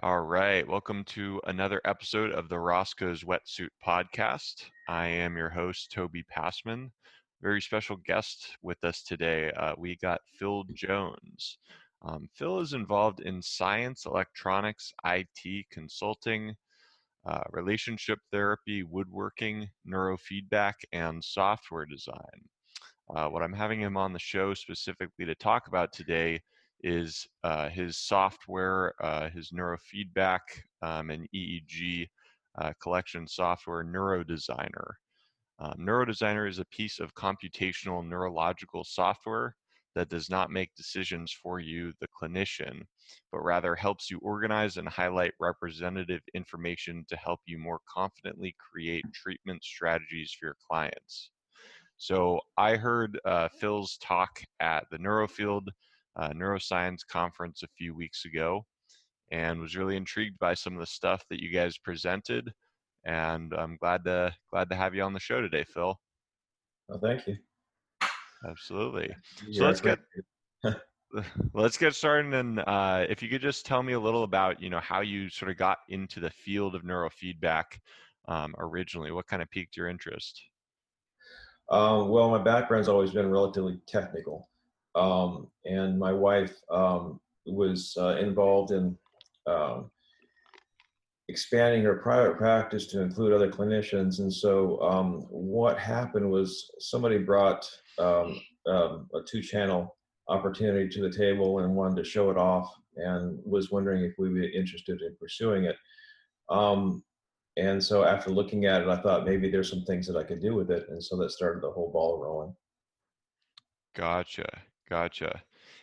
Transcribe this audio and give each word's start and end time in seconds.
All 0.00 0.20
right. 0.20 0.64
Welcome 0.64 1.02
to 1.06 1.40
another 1.48 1.80
episode 1.84 2.30
of 2.30 2.48
the 2.48 2.60
Roscoe's 2.60 3.24
Wetsuit 3.24 3.70
Podcast. 3.84 4.66
I 4.88 5.08
am 5.08 5.36
your 5.36 5.48
host, 5.48 5.90
Toby 5.90 6.22
Passman. 6.30 6.92
Very 7.42 7.60
special 7.60 7.96
guest 8.06 8.56
with 8.62 8.78
us 8.84 9.02
today. 9.02 9.50
Uh, 9.50 9.74
we 9.76 9.96
got 9.96 10.20
Phil 10.38 10.64
Jones. 10.72 11.58
Um, 12.02 12.28
Phil 12.32 12.60
is 12.60 12.74
involved 12.74 13.18
in 13.18 13.42
science, 13.42 14.06
electronics, 14.06 14.92
IT, 15.04 15.66
consulting, 15.72 16.54
uh, 17.26 17.42
relationship 17.50 18.20
therapy, 18.30 18.84
woodworking, 18.84 19.68
neurofeedback, 19.84 20.74
and 20.92 21.24
software 21.24 21.86
design. 21.86 22.46
Uh, 23.12 23.26
what 23.26 23.42
I'm 23.42 23.52
having 23.52 23.80
him 23.80 23.96
on 23.96 24.12
the 24.12 24.20
show 24.20 24.54
specifically 24.54 25.24
to 25.24 25.34
talk 25.34 25.66
about 25.66 25.92
today 25.92 26.40
is 26.82 27.26
uh, 27.44 27.68
his 27.68 27.98
software, 27.98 28.94
uh, 29.02 29.28
his 29.30 29.50
neurofeedback 29.50 30.40
um, 30.82 31.10
and 31.10 31.28
EEG 31.34 32.08
uh, 32.60 32.72
collection 32.80 33.26
software, 33.26 33.84
NeuroDesigner. 33.84 34.92
Um, 35.60 35.74
NeuroDesigner 35.78 36.48
is 36.48 36.58
a 36.58 36.64
piece 36.66 37.00
of 37.00 37.14
computational 37.14 38.06
neurological 38.06 38.84
software 38.84 39.56
that 39.94 40.08
does 40.08 40.30
not 40.30 40.50
make 40.50 40.74
decisions 40.76 41.32
for 41.32 41.58
you, 41.58 41.92
the 42.00 42.06
clinician, 42.08 42.82
but 43.32 43.40
rather 43.40 43.74
helps 43.74 44.10
you 44.10 44.18
organize 44.22 44.76
and 44.76 44.88
highlight 44.88 45.32
representative 45.40 46.20
information 46.34 47.04
to 47.08 47.16
help 47.16 47.40
you 47.46 47.58
more 47.58 47.80
confidently 47.92 48.54
create 48.58 49.04
treatment 49.12 49.64
strategies 49.64 50.32
for 50.38 50.46
your 50.46 50.56
clients. 50.70 51.30
So 51.96 52.40
I 52.56 52.76
heard 52.76 53.18
uh, 53.24 53.48
Phil's 53.48 53.98
talk 53.98 54.40
at 54.60 54.84
the 54.92 54.98
Neurofield 54.98 55.66
uh, 56.18 56.30
neuroscience 56.30 57.00
conference 57.10 57.62
a 57.62 57.68
few 57.76 57.94
weeks 57.94 58.24
ago 58.24 58.64
and 59.30 59.60
was 59.60 59.76
really 59.76 59.96
intrigued 59.96 60.38
by 60.38 60.54
some 60.54 60.74
of 60.74 60.80
the 60.80 60.86
stuff 60.86 61.22
that 61.30 61.40
you 61.40 61.50
guys 61.50 61.78
presented 61.78 62.50
and 63.04 63.52
i'm 63.54 63.76
glad 63.76 64.04
to 64.04 64.32
glad 64.50 64.68
to 64.68 64.76
have 64.76 64.94
you 64.94 65.02
on 65.02 65.12
the 65.12 65.20
show 65.20 65.40
today 65.40 65.64
phil. 65.64 65.98
Well 66.88 66.98
thank 66.98 67.26
you. 67.26 67.36
Absolutely. 68.48 69.14
So 69.52 69.64
let's 69.64 69.80
get 69.80 69.98
let's 71.54 71.78
get 71.78 71.94
started 71.94 72.34
and 72.34 72.60
uh, 72.60 73.06
if 73.08 73.22
you 73.22 73.30
could 73.30 73.40
just 73.40 73.64
tell 73.64 73.82
me 73.82 73.94
a 73.94 74.00
little 74.00 74.24
about 74.24 74.60
you 74.60 74.68
know 74.68 74.80
how 74.80 75.00
you 75.00 75.30
sort 75.30 75.50
of 75.50 75.56
got 75.56 75.78
into 75.88 76.20
the 76.20 76.30
field 76.30 76.74
of 76.74 76.82
neurofeedback 76.82 77.64
um, 78.28 78.54
originally. 78.58 79.10
What 79.10 79.26
kind 79.26 79.40
of 79.40 79.50
piqued 79.50 79.76
your 79.76 79.88
interest? 79.88 80.42
Um, 81.70 82.08
well 82.08 82.30
my 82.30 82.42
background's 82.42 82.88
always 82.88 83.10
been 83.10 83.30
relatively 83.30 83.80
technical 83.86 84.48
um, 84.94 85.48
and 85.64 85.98
my 85.98 86.12
wife 86.12 86.54
um, 86.70 87.20
was 87.46 87.96
uh, 87.98 88.16
involved 88.16 88.72
in 88.72 88.96
um, 89.46 89.90
expanding 91.28 91.82
her 91.82 91.96
private 91.96 92.36
practice 92.36 92.86
to 92.86 93.02
include 93.02 93.32
other 93.32 93.50
clinicians. 93.50 94.18
And 94.20 94.32
so 94.32 94.80
um, 94.80 95.26
what 95.28 95.78
happened 95.78 96.30
was 96.30 96.70
somebody 96.78 97.18
brought 97.18 97.68
um, 97.98 98.40
um, 98.66 99.08
a 99.14 99.20
two-channel 99.26 99.94
opportunity 100.28 100.88
to 100.88 101.02
the 101.02 101.16
table 101.16 101.60
and 101.60 101.74
wanted 101.74 101.96
to 101.96 102.08
show 102.08 102.30
it 102.30 102.36
off 102.36 102.72
and 102.96 103.38
was 103.44 103.70
wondering 103.70 104.04
if 104.04 104.14
we 104.18 104.28
would 104.28 104.40
be 104.40 104.48
interested 104.48 105.00
in 105.02 105.16
pursuing 105.20 105.64
it. 105.64 105.76
and 106.50 107.82
so 107.82 108.04
after 108.04 108.30
looking 108.30 108.66
at 108.66 108.82
it, 108.82 108.88
I 108.88 108.96
thought 109.02 109.26
maybe 109.26 109.50
there's 109.50 109.70
some 109.70 109.84
things 109.84 110.06
that 110.06 110.16
I 110.16 110.22
could 110.22 110.40
do 110.40 110.54
with 110.54 110.70
it. 110.70 110.86
And 110.88 111.02
so 111.02 111.16
that 111.16 111.30
started 111.30 111.62
the 111.62 111.70
whole 111.70 111.90
ball 111.90 112.18
rolling. 112.22 112.54
Gotcha. 113.96 114.46
Gotcha. 114.88 115.42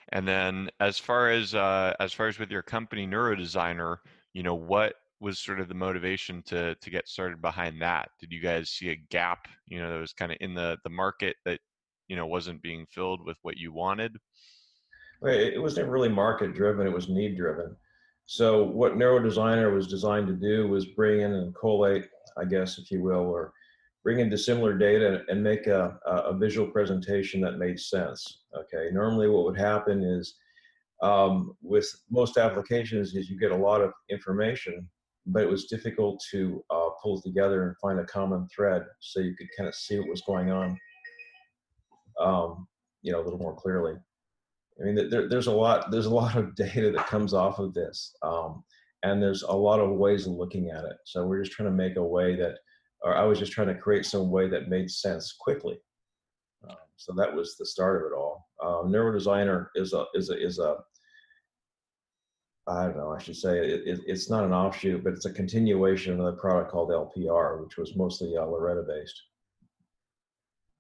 And 0.10 0.28
then 0.28 0.70
as 0.80 0.98
far 0.98 1.30
as 1.30 1.56
uh, 1.56 1.94
as 2.00 2.14
far 2.14 2.28
as 2.28 2.40
with 2.40 2.52
your 2.52 2.62
company 2.62 3.08
NeuroDesigner, 3.08 3.98
you 4.34 4.44
know, 4.44 4.56
what 4.56 4.96
was 5.20 5.40
sort 5.40 5.60
of 5.60 5.68
the 5.68 5.74
motivation 5.74 6.44
to 6.44 6.76
to 6.76 6.90
get 6.90 7.08
started 7.08 7.42
behind 7.42 7.82
that? 7.82 8.10
Did 8.20 8.32
you 8.32 8.42
guys 8.42 8.70
see 8.70 8.90
a 8.90 8.96
gap, 8.96 9.48
you 9.68 9.80
know, 9.80 9.92
that 9.94 10.00
was 10.00 10.14
kind 10.14 10.32
of 10.32 10.38
in 10.42 10.54
the 10.54 10.78
the 10.84 10.90
market 10.90 11.36
that 11.46 11.60
you 12.08 12.16
know 12.16 12.28
wasn't 12.28 12.62
being 12.62 12.86
filled 12.90 13.26
with 13.26 13.38
what 13.42 13.58
you 13.58 13.72
wanted? 13.72 14.18
It 15.24 15.62
was 15.62 15.78
never 15.78 15.92
really 15.92 16.10
market 16.10 16.54
driven; 16.54 16.86
it 16.86 16.94
was 16.94 17.10
need 17.10 17.38
driven. 17.38 17.76
So 18.28 18.64
what 18.64 18.94
NeuroDesigner 18.94 19.74
was 19.74 19.88
designed 19.88 20.28
to 20.28 20.34
do 20.34 20.68
was 20.68 20.86
bring 20.86 21.22
in 21.22 21.32
and 21.32 21.54
collate, 21.54 22.06
I 22.38 22.46
guess, 22.46 22.80
if 22.80 22.90
you 22.92 23.02
will, 23.04 23.22
or 23.22 23.54
bring 24.06 24.20
in 24.20 24.30
dissimilar 24.30 24.78
data 24.78 25.24
and 25.30 25.44
make 25.44 25.66
a, 25.66 25.98
a 26.06 26.38
visual 26.38 26.68
presentation 26.68 27.42
that 27.42 27.58
made 27.58 27.80
sense. 27.80 28.44
Okay, 28.56 28.90
normally 28.94 29.28
what 29.28 29.46
would 29.46 29.58
happen 29.58 30.04
is 30.04 30.36
um, 31.02 31.58
with 31.64 31.90
most 32.12 32.38
applications 32.38 33.16
is 33.16 33.32
you 33.32 33.40
get 33.40 33.52
a 33.52 33.58
lot 33.58 33.82
of 33.82 33.92
information, 34.12 34.88
but 35.26 35.42
it 35.42 35.50
was 35.50 35.66
difficult 35.66 36.24
to 36.30 36.64
uh, 36.70 36.90
pull 37.02 37.20
together 37.20 37.64
and 37.68 37.76
find 37.80 38.00
a 38.00 38.06
common 38.06 38.48
thread 38.56 38.86
so 39.00 39.20
you 39.20 39.36
could 39.36 39.48
kind 39.58 39.68
of 39.68 39.74
see 39.74 39.98
what 39.98 40.08
was 40.08 40.22
going 40.22 40.52
on, 40.52 40.78
um, 42.22 42.68
you 43.02 43.12
know, 43.12 43.20
a 43.20 43.24
little 43.24 43.40
more 43.40 43.56
clearly. 43.56 43.96
I 44.80 44.86
mean, 44.86 45.10
there, 45.10 45.28
there's 45.28 45.48
a 45.48 45.52
lot. 45.52 45.90
There's 45.90 46.06
a 46.06 46.14
lot 46.14 46.36
of 46.36 46.54
data 46.56 46.92
that 46.92 47.08
comes 47.08 47.34
off 47.34 47.58
of 47.58 47.74
this, 47.74 48.14
um, 48.22 48.64
and 49.02 49.20
there's 49.20 49.42
a 49.42 49.52
lot 49.52 49.80
of 49.80 49.98
ways 49.98 50.28
of 50.28 50.34
looking 50.34 50.70
at 50.70 50.86
it. 50.86 50.98
So 51.06 51.26
we're 51.26 51.42
just 51.42 51.56
trying 51.56 51.70
to 51.70 51.76
make 51.76 51.96
a 51.96 52.04
way 52.04 52.36
that 52.36 52.60
or 53.06 53.16
I 53.16 53.24
was 53.24 53.40
just 53.40 53.52
trying 53.52 53.68
to 53.68 53.76
create 53.76 54.06
some 54.06 54.32
way 54.32 54.50
that 54.50 54.68
made 54.68 54.90
sense 54.90 55.34
quickly. 55.40 55.78
Um, 56.68 56.76
so 56.98 57.14
that 57.14 57.34
was 57.34 57.56
the 57.56 57.66
start 57.66 58.02
of 58.02 58.12
it 58.12 58.16
all. 58.16 58.50
Um, 58.62 58.92
NeuroDesigner 58.92 59.68
is 59.76 59.94
a 59.94 60.06
is 60.16 60.30
a 60.32 60.44
is 60.44 60.60
a 60.60 60.78
I 62.68 62.86
don't 62.86 62.98
know. 62.98 63.14
I 63.14 63.22
should 63.22 63.36
say 63.36 63.60
it, 63.60 63.82
it, 63.86 64.00
it's 64.08 64.30
not 64.30 64.44
an 64.44 64.52
offshoot, 64.52 65.04
but 65.04 65.14
it's 65.14 65.28
a 65.28 65.34
continuation 65.34 66.20
of 66.20 66.26
a 66.26 66.34
product 66.34 66.72
called 66.72 66.90
LPR, 66.90 67.64
which 67.64 67.78
was 67.78 67.96
mostly 67.96 68.36
uh, 68.36 68.42
LORETA 68.42 68.88
based. 68.88 69.22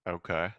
Okay. 0.09 0.49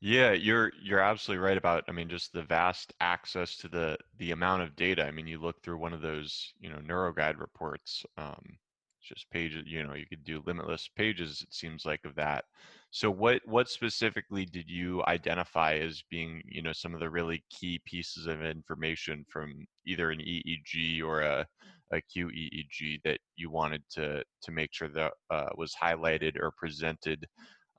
Yeah, 0.00 0.32
you're 0.32 0.72
you're 0.82 1.00
absolutely 1.00 1.44
right 1.44 1.58
about. 1.58 1.84
I 1.86 1.92
mean, 1.92 2.08
just 2.08 2.32
the 2.32 2.42
vast 2.42 2.94
access 3.00 3.58
to 3.58 3.68
the 3.68 3.98
the 4.18 4.30
amount 4.30 4.62
of 4.62 4.74
data. 4.74 5.04
I 5.04 5.10
mean, 5.10 5.26
you 5.26 5.38
look 5.38 5.62
through 5.62 5.76
one 5.76 5.92
of 5.92 6.00
those, 6.00 6.54
you 6.58 6.70
know, 6.70 6.78
NeuroGuide 6.78 7.38
reports. 7.38 8.06
Um, 8.16 8.58
just 9.02 9.30
pages 9.30 9.64
you 9.66 9.82
know 9.82 9.94
you 9.94 10.06
could 10.06 10.24
do 10.24 10.42
limitless 10.46 10.88
pages 10.96 11.42
it 11.42 11.52
seems 11.54 11.84
like 11.84 12.00
of 12.04 12.14
that. 12.14 12.44
So 12.90 13.10
what 13.10 13.40
what 13.46 13.68
specifically 13.68 14.44
did 14.44 14.68
you 14.68 15.02
identify 15.06 15.74
as 15.74 16.02
being 16.10 16.42
you 16.46 16.62
know 16.62 16.72
some 16.72 16.94
of 16.94 17.00
the 17.00 17.10
really 17.10 17.44
key 17.50 17.80
pieces 17.84 18.26
of 18.26 18.42
information 18.42 19.24
from 19.28 19.66
either 19.86 20.10
an 20.10 20.20
eeg 20.20 21.02
or 21.02 21.22
a, 21.22 21.46
a 21.92 22.02
qeeg 22.14 23.00
that 23.04 23.18
you 23.36 23.50
wanted 23.50 23.82
to 23.90 24.22
to 24.42 24.52
make 24.52 24.72
sure 24.72 24.88
that 24.88 25.12
uh, 25.30 25.48
was 25.56 25.74
highlighted 25.80 26.36
or 26.38 26.52
presented 26.56 27.26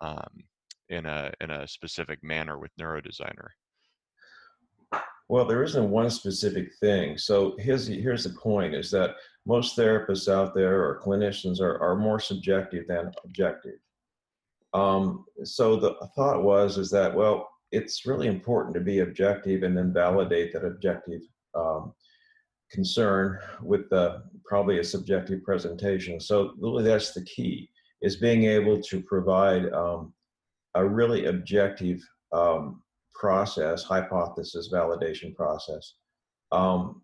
um, 0.01 0.44
in 0.89 1.06
a 1.06 1.31
in 1.41 1.50
a 1.51 1.67
specific 1.67 2.23
manner 2.23 2.57
with 2.59 2.72
neurodesigner 2.79 3.50
well, 5.29 5.45
there 5.45 5.63
isn't 5.63 5.89
one 5.89 6.09
specific 6.09 6.73
thing. 6.79 7.17
So 7.17 7.56
here's 7.59 7.88
here's 7.88 8.23
the 8.23 8.31
point: 8.31 8.75
is 8.75 8.91
that 8.91 9.16
most 9.45 9.78
therapists 9.78 10.31
out 10.31 10.53
there 10.53 10.84
or 10.84 11.01
clinicians 11.01 11.59
are, 11.59 11.79
are 11.81 11.95
more 11.95 12.19
subjective 12.19 12.88
than 12.88 13.11
objective. 13.23 13.79
Um, 14.73 15.25
so 15.44 15.75
the 15.75 15.95
thought 16.16 16.44
was 16.44 16.78
is 16.78 16.89
that 16.91 17.13
well, 17.13 17.50
it's 17.72 18.06
really 18.06 18.28
important 18.28 18.73
to 18.75 18.81
be 18.81 19.00
objective 19.00 19.63
and 19.63 19.78
then 19.78 19.94
validate 19.94 20.53
that 20.53 20.66
objective 20.66 21.22
um, 21.56 21.94
concern 22.72 23.39
with 23.62 23.89
the, 23.89 24.23
probably 24.45 24.79
a 24.79 24.83
subjective 24.83 25.44
presentation. 25.44 26.19
So 26.19 26.53
really, 26.59 26.83
that's 26.83 27.13
the 27.13 27.23
key: 27.23 27.69
is 28.01 28.17
being 28.17 28.44
able 28.44 28.81
to 28.81 29.01
provide 29.01 29.72
um, 29.72 30.13
a 30.75 30.86
really 30.86 31.25
objective 31.25 32.01
um, 32.33 32.82
process, 33.13 33.83
hypothesis 33.83 34.69
validation 34.74 35.36
process, 35.36 35.95
um, 36.51 37.01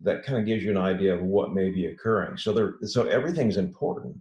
that 0.00 0.24
kind 0.24 0.38
of 0.38 0.46
gives 0.46 0.64
you 0.64 0.70
an 0.70 0.76
idea 0.76 1.14
of 1.14 1.22
what 1.22 1.54
may 1.54 1.70
be 1.70 1.86
occurring. 1.86 2.36
So 2.36 2.52
there, 2.52 2.74
so 2.82 3.04
everything's 3.04 3.56
important, 3.56 4.16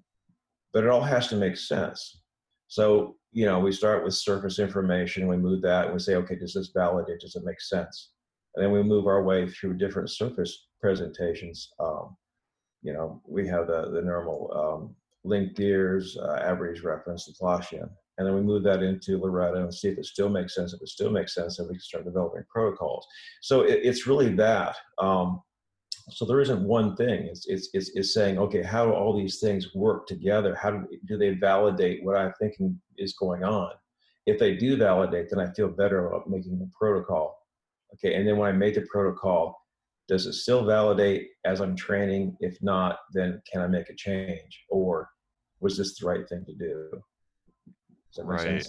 but 0.73 0.83
it 0.83 0.89
all 0.89 1.01
has 1.01 1.27
to 1.29 1.35
make 1.35 1.57
sense. 1.57 2.21
So 2.67 3.15
you 3.33 3.45
know, 3.45 3.59
we 3.59 3.71
start 3.71 4.03
with 4.03 4.13
surface 4.13 4.59
information, 4.59 5.27
we 5.27 5.37
move 5.37 5.61
that, 5.61 5.85
and 5.85 5.93
we 5.93 5.99
say, 5.99 6.15
okay, 6.15 6.35
does 6.35 6.53
this 6.53 6.71
validate? 6.75 7.21
Does 7.21 7.35
it 7.35 7.45
make 7.45 7.61
sense? 7.61 8.11
And 8.55 8.63
then 8.63 8.71
we 8.71 8.83
move 8.83 9.07
our 9.07 9.23
way 9.23 9.47
through 9.47 9.77
different 9.77 10.09
surface 10.09 10.67
presentations. 10.81 11.69
Um, 11.79 12.17
you 12.81 12.91
know, 12.91 13.21
we 13.25 13.47
have 13.47 13.67
the 13.67 13.91
the 13.91 14.01
normal 14.01 14.51
um, 14.53 14.95
linked 15.23 15.59
ears, 15.59 16.17
uh, 16.17 16.39
Average 16.41 16.81
reference, 16.81 17.29
Laplacian 17.29 17.89
and 18.17 18.27
then 18.27 18.35
we 18.35 18.41
move 18.41 18.63
that 18.63 18.83
into 18.83 19.19
LORETA 19.19 19.63
and 19.63 19.73
see 19.73 19.89
if 19.89 19.97
it 19.97 20.05
still 20.05 20.29
makes 20.29 20.53
sense. 20.53 20.73
If 20.73 20.81
it 20.81 20.89
still 20.89 21.09
makes 21.09 21.33
sense, 21.33 21.57
then 21.57 21.67
we 21.67 21.75
can 21.75 21.81
start 21.81 22.05
developing 22.05 22.43
protocols. 22.49 23.07
So 23.41 23.61
it, 23.61 23.79
it's 23.83 24.05
really 24.05 24.33
that. 24.35 24.75
Um, 24.99 25.41
so 26.09 26.25
there 26.25 26.41
isn't 26.41 26.61
one 26.63 26.95
thing. 26.95 27.25
It's, 27.25 27.47
it's, 27.47 27.69
it's, 27.73 27.91
it's, 27.95 28.13
saying, 28.13 28.37
okay, 28.37 28.63
how 28.63 28.85
do 28.85 28.93
all 28.93 29.17
these 29.17 29.39
things 29.39 29.73
work 29.73 30.07
together? 30.07 30.55
How 30.55 30.71
do, 30.71 30.87
do 31.05 31.17
they 31.17 31.31
validate 31.35 32.03
what 32.03 32.17
I'm 32.17 32.33
thinking 32.39 32.79
is 32.97 33.13
going 33.13 33.43
on? 33.43 33.71
If 34.25 34.39
they 34.39 34.55
do 34.55 34.77
validate, 34.77 35.29
then 35.29 35.39
I 35.39 35.51
feel 35.53 35.69
better 35.69 36.07
about 36.07 36.29
making 36.29 36.59
the 36.59 36.69
protocol. 36.77 37.39
Okay, 37.93 38.15
and 38.15 38.27
then 38.27 38.37
when 38.37 38.49
I 38.49 38.53
make 38.53 38.75
the 38.75 38.85
protocol, 38.91 39.57
does 40.07 40.25
it 40.25 40.33
still 40.33 40.65
validate 40.65 41.29
as 41.45 41.61
I'm 41.61 41.75
training? 41.75 42.35
If 42.39 42.61
not, 42.61 42.99
then 43.13 43.41
can 43.51 43.61
I 43.61 43.67
make 43.67 43.89
a 43.89 43.95
change? 43.95 44.65
Or 44.69 45.09
was 45.59 45.77
this 45.77 45.97
the 45.97 46.07
right 46.07 46.27
thing 46.27 46.45
to 46.45 46.53
do? 46.53 47.01
Right. 48.19 48.65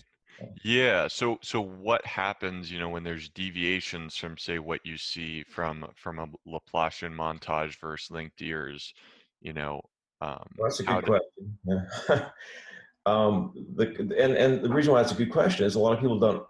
Yeah. 0.64 1.08
So 1.08 1.38
so 1.42 1.60
what 1.60 2.04
happens, 2.06 2.70
you 2.70 2.78
know, 2.78 2.88
when 2.88 3.04
there's 3.04 3.28
deviations 3.28 4.16
from 4.16 4.38
say 4.38 4.58
what 4.58 4.80
you 4.84 4.96
see 4.96 5.44
from 5.44 5.86
from 5.94 6.18
a 6.18 6.26
Laplacian 6.48 7.14
montage 7.14 7.78
versus 7.80 8.10
linked 8.10 8.40
ears, 8.42 8.92
you 9.40 9.52
know? 9.52 9.80
Um, 10.20 10.44
well, 10.56 10.68
that's 10.68 10.80
a 10.80 10.84
good 10.84 11.04
question. 11.04 11.58
Yeah. 11.64 12.28
um, 13.06 13.52
the 13.76 13.88
and 14.18 14.34
and 14.34 14.62
the 14.62 14.68
reason 14.68 14.92
why 14.92 15.02
that's 15.02 15.12
a 15.12 15.16
good 15.16 15.32
question 15.32 15.66
is 15.66 15.74
a 15.74 15.80
lot 15.80 15.92
of 15.92 16.00
people 16.00 16.18
don't 16.18 16.44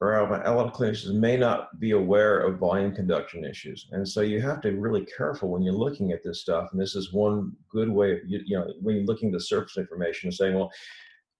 or 0.00 0.14
a 0.14 0.54
lot 0.54 0.66
of 0.66 0.72
clinicians 0.72 1.12
may 1.12 1.36
not 1.36 1.80
be 1.80 1.90
aware 1.90 2.38
of 2.38 2.58
volume 2.58 2.94
conduction 2.94 3.44
issues. 3.44 3.88
And 3.90 4.08
so 4.08 4.20
you 4.20 4.40
have 4.40 4.60
to 4.60 4.70
be 4.70 4.78
really 4.78 5.04
careful 5.16 5.48
when 5.48 5.62
you're 5.62 5.74
looking 5.74 6.12
at 6.12 6.22
this 6.22 6.40
stuff. 6.40 6.68
And 6.70 6.80
this 6.80 6.94
is 6.94 7.12
one 7.12 7.52
good 7.68 7.88
way 7.88 8.12
of, 8.12 8.18
you, 8.24 8.40
you 8.46 8.56
know, 8.56 8.72
when 8.80 8.94
you're 8.94 9.06
looking 9.06 9.30
at 9.30 9.32
the 9.32 9.40
surface 9.40 9.76
information 9.76 10.28
and 10.28 10.34
saying, 10.34 10.54
well, 10.54 10.70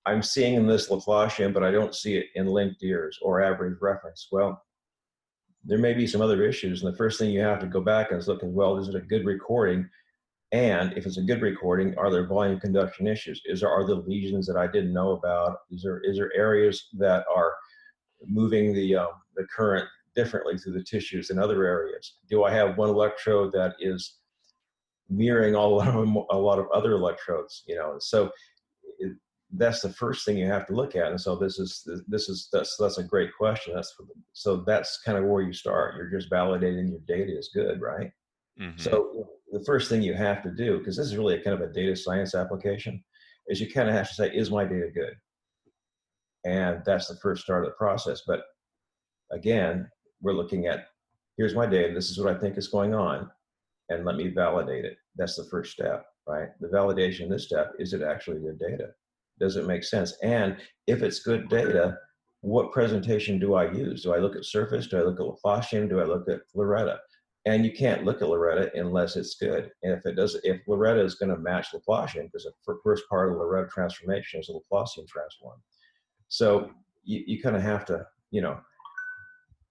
I'm 0.07 0.23
seeing 0.23 0.55
in 0.55 0.67
this 0.67 0.89
Laplacian, 0.89 1.53
but 1.53 1.63
I 1.63 1.71
don't 1.71 1.95
see 1.95 2.17
it 2.17 2.27
in 2.35 2.47
linked 2.47 2.83
ears 2.83 3.19
or 3.21 3.43
average 3.43 3.79
reference. 3.81 4.29
Well, 4.33 4.63
there 5.65 5.79
may 5.79 5.93
be 5.93 6.07
some 6.07 6.23
other 6.23 6.43
issues. 6.43 6.83
And 6.83 6.93
the 6.93 6.97
first 6.97 7.19
thing 7.19 7.31
you 7.31 7.41
have 7.41 7.61
to 7.61 7.67
go 7.67 7.81
back 7.81 8.11
and 8.11 8.27
look 8.27 8.43
at, 8.43 8.49
well, 8.49 8.79
is 8.79 8.89
it 8.89 8.95
a 8.95 9.01
good 9.01 9.27
recording? 9.27 9.89
And 10.53 10.97
if 10.97 11.05
it's 11.05 11.19
a 11.19 11.23
good 11.23 11.43
recording, 11.43 11.97
are 11.99 12.11
there 12.11 12.27
volume 12.27 12.59
conduction 12.59 13.07
issues? 13.07 13.43
Is 13.45 13.61
there, 13.61 13.69
are 13.69 13.87
there 13.87 13.97
lesions 13.97 14.47
that 14.47 14.57
I 14.57 14.67
didn't 14.67 14.95
know 14.95 15.11
about? 15.11 15.59
Is 15.71 15.83
there, 15.83 16.01
is 16.05 16.17
there 16.17 16.33
areas 16.35 16.89
that 16.95 17.25
are 17.35 17.53
moving 18.27 18.73
the, 18.73 18.97
um, 18.97 19.11
the 19.37 19.47
current 19.55 19.87
differently 20.17 20.57
through 20.57 20.73
the 20.73 20.83
tissues 20.83 21.29
in 21.29 21.39
other 21.39 21.67
areas? 21.67 22.15
Do 22.31 22.45
I 22.45 22.53
have 22.53 22.79
one 22.79 22.89
electrode 22.89 23.53
that 23.53 23.75
is 23.79 24.17
mirroring 25.11 25.55
all 25.55 25.81
of, 25.83 26.27
a 26.31 26.39
lot 26.39 26.59
of 26.59 26.67
other 26.73 26.93
electrodes? 26.93 27.65
You 27.67 27.77
know, 27.77 27.97
so 27.99 28.31
that's 29.53 29.81
the 29.81 29.93
first 29.93 30.25
thing 30.25 30.37
you 30.37 30.47
have 30.47 30.67
to 30.67 30.75
look 30.75 30.95
at. 30.95 31.11
And 31.11 31.21
so 31.21 31.37
this 31.37 31.59
is 31.59 31.89
this 32.07 32.29
is 32.29 32.49
that's 32.53 32.77
that's 32.77 32.99
a 32.99 33.05
great 33.05 33.31
question. 33.37 33.75
That's 33.75 33.95
so 34.33 34.57
that's 34.67 35.01
kind 35.05 35.17
of 35.17 35.25
where 35.25 35.43
you 35.43 35.53
start. 35.53 35.97
You're 35.97 36.11
just 36.11 36.31
validating 36.31 36.91
your 36.91 37.01
data 37.07 37.37
is 37.37 37.51
good, 37.55 37.81
right? 37.81 38.11
Mm-hmm. 38.61 38.79
So 38.79 39.29
the 39.51 39.65
first 39.65 39.89
thing 39.89 40.03
you 40.03 40.15
have 40.15 40.43
to 40.43 40.51
do, 40.51 40.79
because 40.79 40.97
this 40.97 41.07
is 41.07 41.17
really 41.17 41.37
a 41.37 41.43
kind 41.43 41.61
of 41.61 41.69
a 41.69 41.73
data 41.73 41.97
science 41.97 42.35
application, 42.35 43.03
is 43.47 43.61
you 43.61 43.71
kind 43.71 43.89
of 43.89 43.95
have 43.95 44.09
to 44.09 44.15
say, 44.15 44.31
is 44.31 44.51
my 44.51 44.65
data 44.65 44.89
good? 44.93 45.15
And 46.45 46.83
that's 46.85 47.09
the 47.09 47.17
first 47.17 47.43
start 47.43 47.65
of 47.65 47.71
the 47.71 47.77
process. 47.77 48.23
But 48.27 48.41
again, 49.33 49.89
we're 50.21 50.35
looking 50.35 50.67
at 50.67 50.89
here's 51.39 51.55
my 51.55 51.67
data, 51.67 51.95
this 51.95 52.11
is 52.11 52.19
what 52.19 52.35
I 52.35 52.39
think 52.39 52.59
is 52.59 52.69
going 52.69 52.95
on, 52.95 53.31
and 53.89 54.05
let 54.05 54.17
me 54.17 54.29
validate 54.29 54.85
it. 54.85 54.99
That's 55.17 55.37
the 55.37 55.45
first 55.45 55.73
step, 55.73 56.05
right? 56.27 56.49
The 56.61 56.69
validation 56.69 57.23
in 57.23 57.31
this 57.31 57.47
step 57.47 57.73
is 57.79 57.95
it 57.95 58.03
actually 58.03 58.41
good 58.41 58.59
data? 58.59 58.89
Does 59.41 59.57
it 59.57 59.67
make 59.67 59.85
sense? 59.85 60.15
And 60.23 60.57
if 60.87 61.03
it's 61.03 61.21
good 61.21 61.49
data, 61.49 61.97
what 62.41 62.73
presentation 62.73 63.39
do 63.39 63.55
I 63.55 63.71
use? 63.71 64.03
Do 64.03 64.15
I 64.15 64.19
look 64.19 64.37
at 64.37 64.45
surface? 64.45 64.87
Do 64.87 64.99
I 64.99 65.03
look 65.03 65.21
at 65.21 65.27
Laplacian? 65.27 65.89
Do 65.89 66.01
I 66.01 66.05
look 66.05 66.29
at 66.29 66.41
LORETA? 66.57 66.99
And 67.47 67.65
you 67.65 67.73
can't 67.73 68.05
look 68.05 68.21
at 68.21 68.29
LORETA 68.29 68.79
unless 68.79 69.17
it's 69.17 69.37
good. 69.37 69.71
And 69.83 69.93
if 69.93 70.05
it 70.05 70.17
does, 70.17 70.39
if 70.45 70.61
LORETA 70.69 71.05
is 71.05 71.15
going 71.15 71.31
to 71.31 71.39
match 71.39 71.69
Laplacian, 71.73 72.25
because 72.25 72.47
the 72.67 72.79
first 72.85 73.05
part 73.09 73.31
of 73.31 73.39
the 73.39 73.45
LORETA 73.45 73.71
transformation 73.71 74.41
is 74.41 74.51
a 74.51 74.53
Laplacian 74.53 75.07
transform. 75.07 75.59
So 76.29 76.71
you, 77.05 77.23
you 77.27 77.43
kind 77.43 77.57
of 77.57 77.63
have 77.63 77.85
to, 77.87 78.07
you 78.31 78.43
know, 78.43 78.59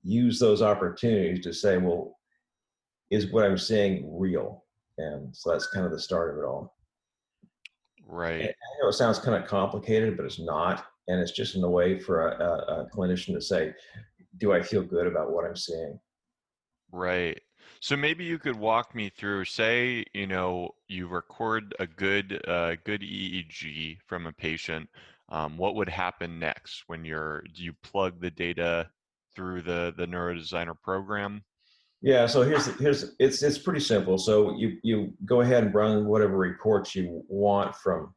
use 0.04 0.40
those 0.40 0.62
opportunities 0.62 1.44
to 1.44 1.54
say, 1.54 1.78
well, 1.78 2.18
is 3.10 3.31
what 3.31 3.46
I'm 3.46 3.58
saying 3.58 4.10
real? 4.18 4.64
And 4.98 5.36
so 5.36 5.52
that's 5.52 5.68
kind 5.68 5.86
of 5.86 5.92
the 5.92 6.00
start 6.00 6.31
of 6.31 6.40
it 6.40 6.46
all. 6.48 6.76
Right. 8.07 8.42
And 8.42 8.50
I 8.50 8.81
know 8.81 8.89
it 8.89 8.94
sounds 8.94 9.19
kind 9.19 9.42
of 9.42 9.48
complicated, 9.48 10.18
but 10.18 10.25
it's 10.25 10.39
not. 10.39 10.86
And 11.07 11.19
it's 11.19 11.31
just 11.31 11.56
in 11.56 11.63
a 11.63 11.69
way 11.69 12.00
for 12.00 12.30
a, 12.30 12.44
a, 12.44 12.81
a 12.81 12.89
clinician 12.89 13.33
to 13.33 13.42
say, 13.42 13.74
do 14.38 14.54
I 14.54 14.62
feel 14.62 14.81
good 14.81 15.07
about 15.07 15.31
what 15.31 15.45
I'm 15.45 15.56
seeing? 15.56 16.00
Right. 16.92 17.39
So 17.80 17.95
maybe 17.95 18.24
you 18.24 18.39
could 18.39 18.56
walk 18.56 18.95
me 18.95 19.09
through. 19.09 19.45
Say, 19.45 20.06
you 20.13 20.27
know, 20.27 20.71
you 20.88 21.07
record 21.07 21.75
a 21.80 21.88
good, 21.88 22.42
uh, 22.48 22.75
good 22.83 23.01
EEG 23.01 23.98
from 24.07 24.25
a 24.25 24.31
patient 24.31 24.89
um, 25.30 25.57
what 25.57 25.75
would 25.75 25.89
happen 25.89 26.39
next 26.39 26.83
when 26.88 27.04
you're 27.04 27.42
do 27.54 27.63
you 27.63 27.74
plug 27.83 28.21
the 28.21 28.31
data 28.31 28.89
through 29.36 29.62
the 29.62 29.94
the 29.98 30.06
neurodesigner 30.06 30.75
program 30.81 31.44
yeah 32.01 32.25
so 32.25 32.44
here's 32.44 32.67
here's 32.79 33.15
it's 33.19 33.44
it's 33.44 33.57
pretty 33.57 33.79
simple. 33.79 34.17
So 34.17 34.55
you 34.55 34.77
you 34.83 35.13
go 35.25 35.41
ahead 35.41 35.63
and 35.63 35.73
run 35.73 36.05
whatever 36.05 36.38
reports 36.38 36.95
you 36.95 37.23
want 37.27 37.75
from 37.75 38.13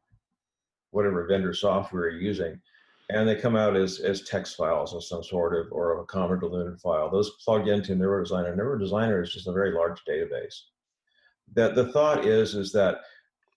whatever 0.91 1.25
vendor 1.27 1.53
software 1.53 2.09
you're 2.09 2.21
using 2.21 2.59
and 3.11 3.27
they 3.27 3.35
come 3.35 3.55
out 3.55 3.75
as 3.75 3.99
as 3.99 4.23
text 4.23 4.55
files 4.55 4.93
of 4.93 5.03
some 5.03 5.23
sort 5.23 5.53
of 5.53 5.71
or 5.71 5.99
a 5.99 6.05
comma 6.05 6.39
delimited 6.39 6.79
file. 6.79 7.09
Those 7.09 7.31
plug 7.43 7.67
into 7.67 7.93
neurodesigner. 7.93 8.55
Neurodesigner 8.55 9.21
is 9.21 9.33
just 9.33 9.47
a 9.47 9.51
very 9.51 9.73
large 9.73 9.99
database. 10.07 10.55
That 11.53 11.75
the 11.75 11.91
thought 11.91 12.25
is 12.25 12.55
is 12.55 12.71
that 12.71 12.99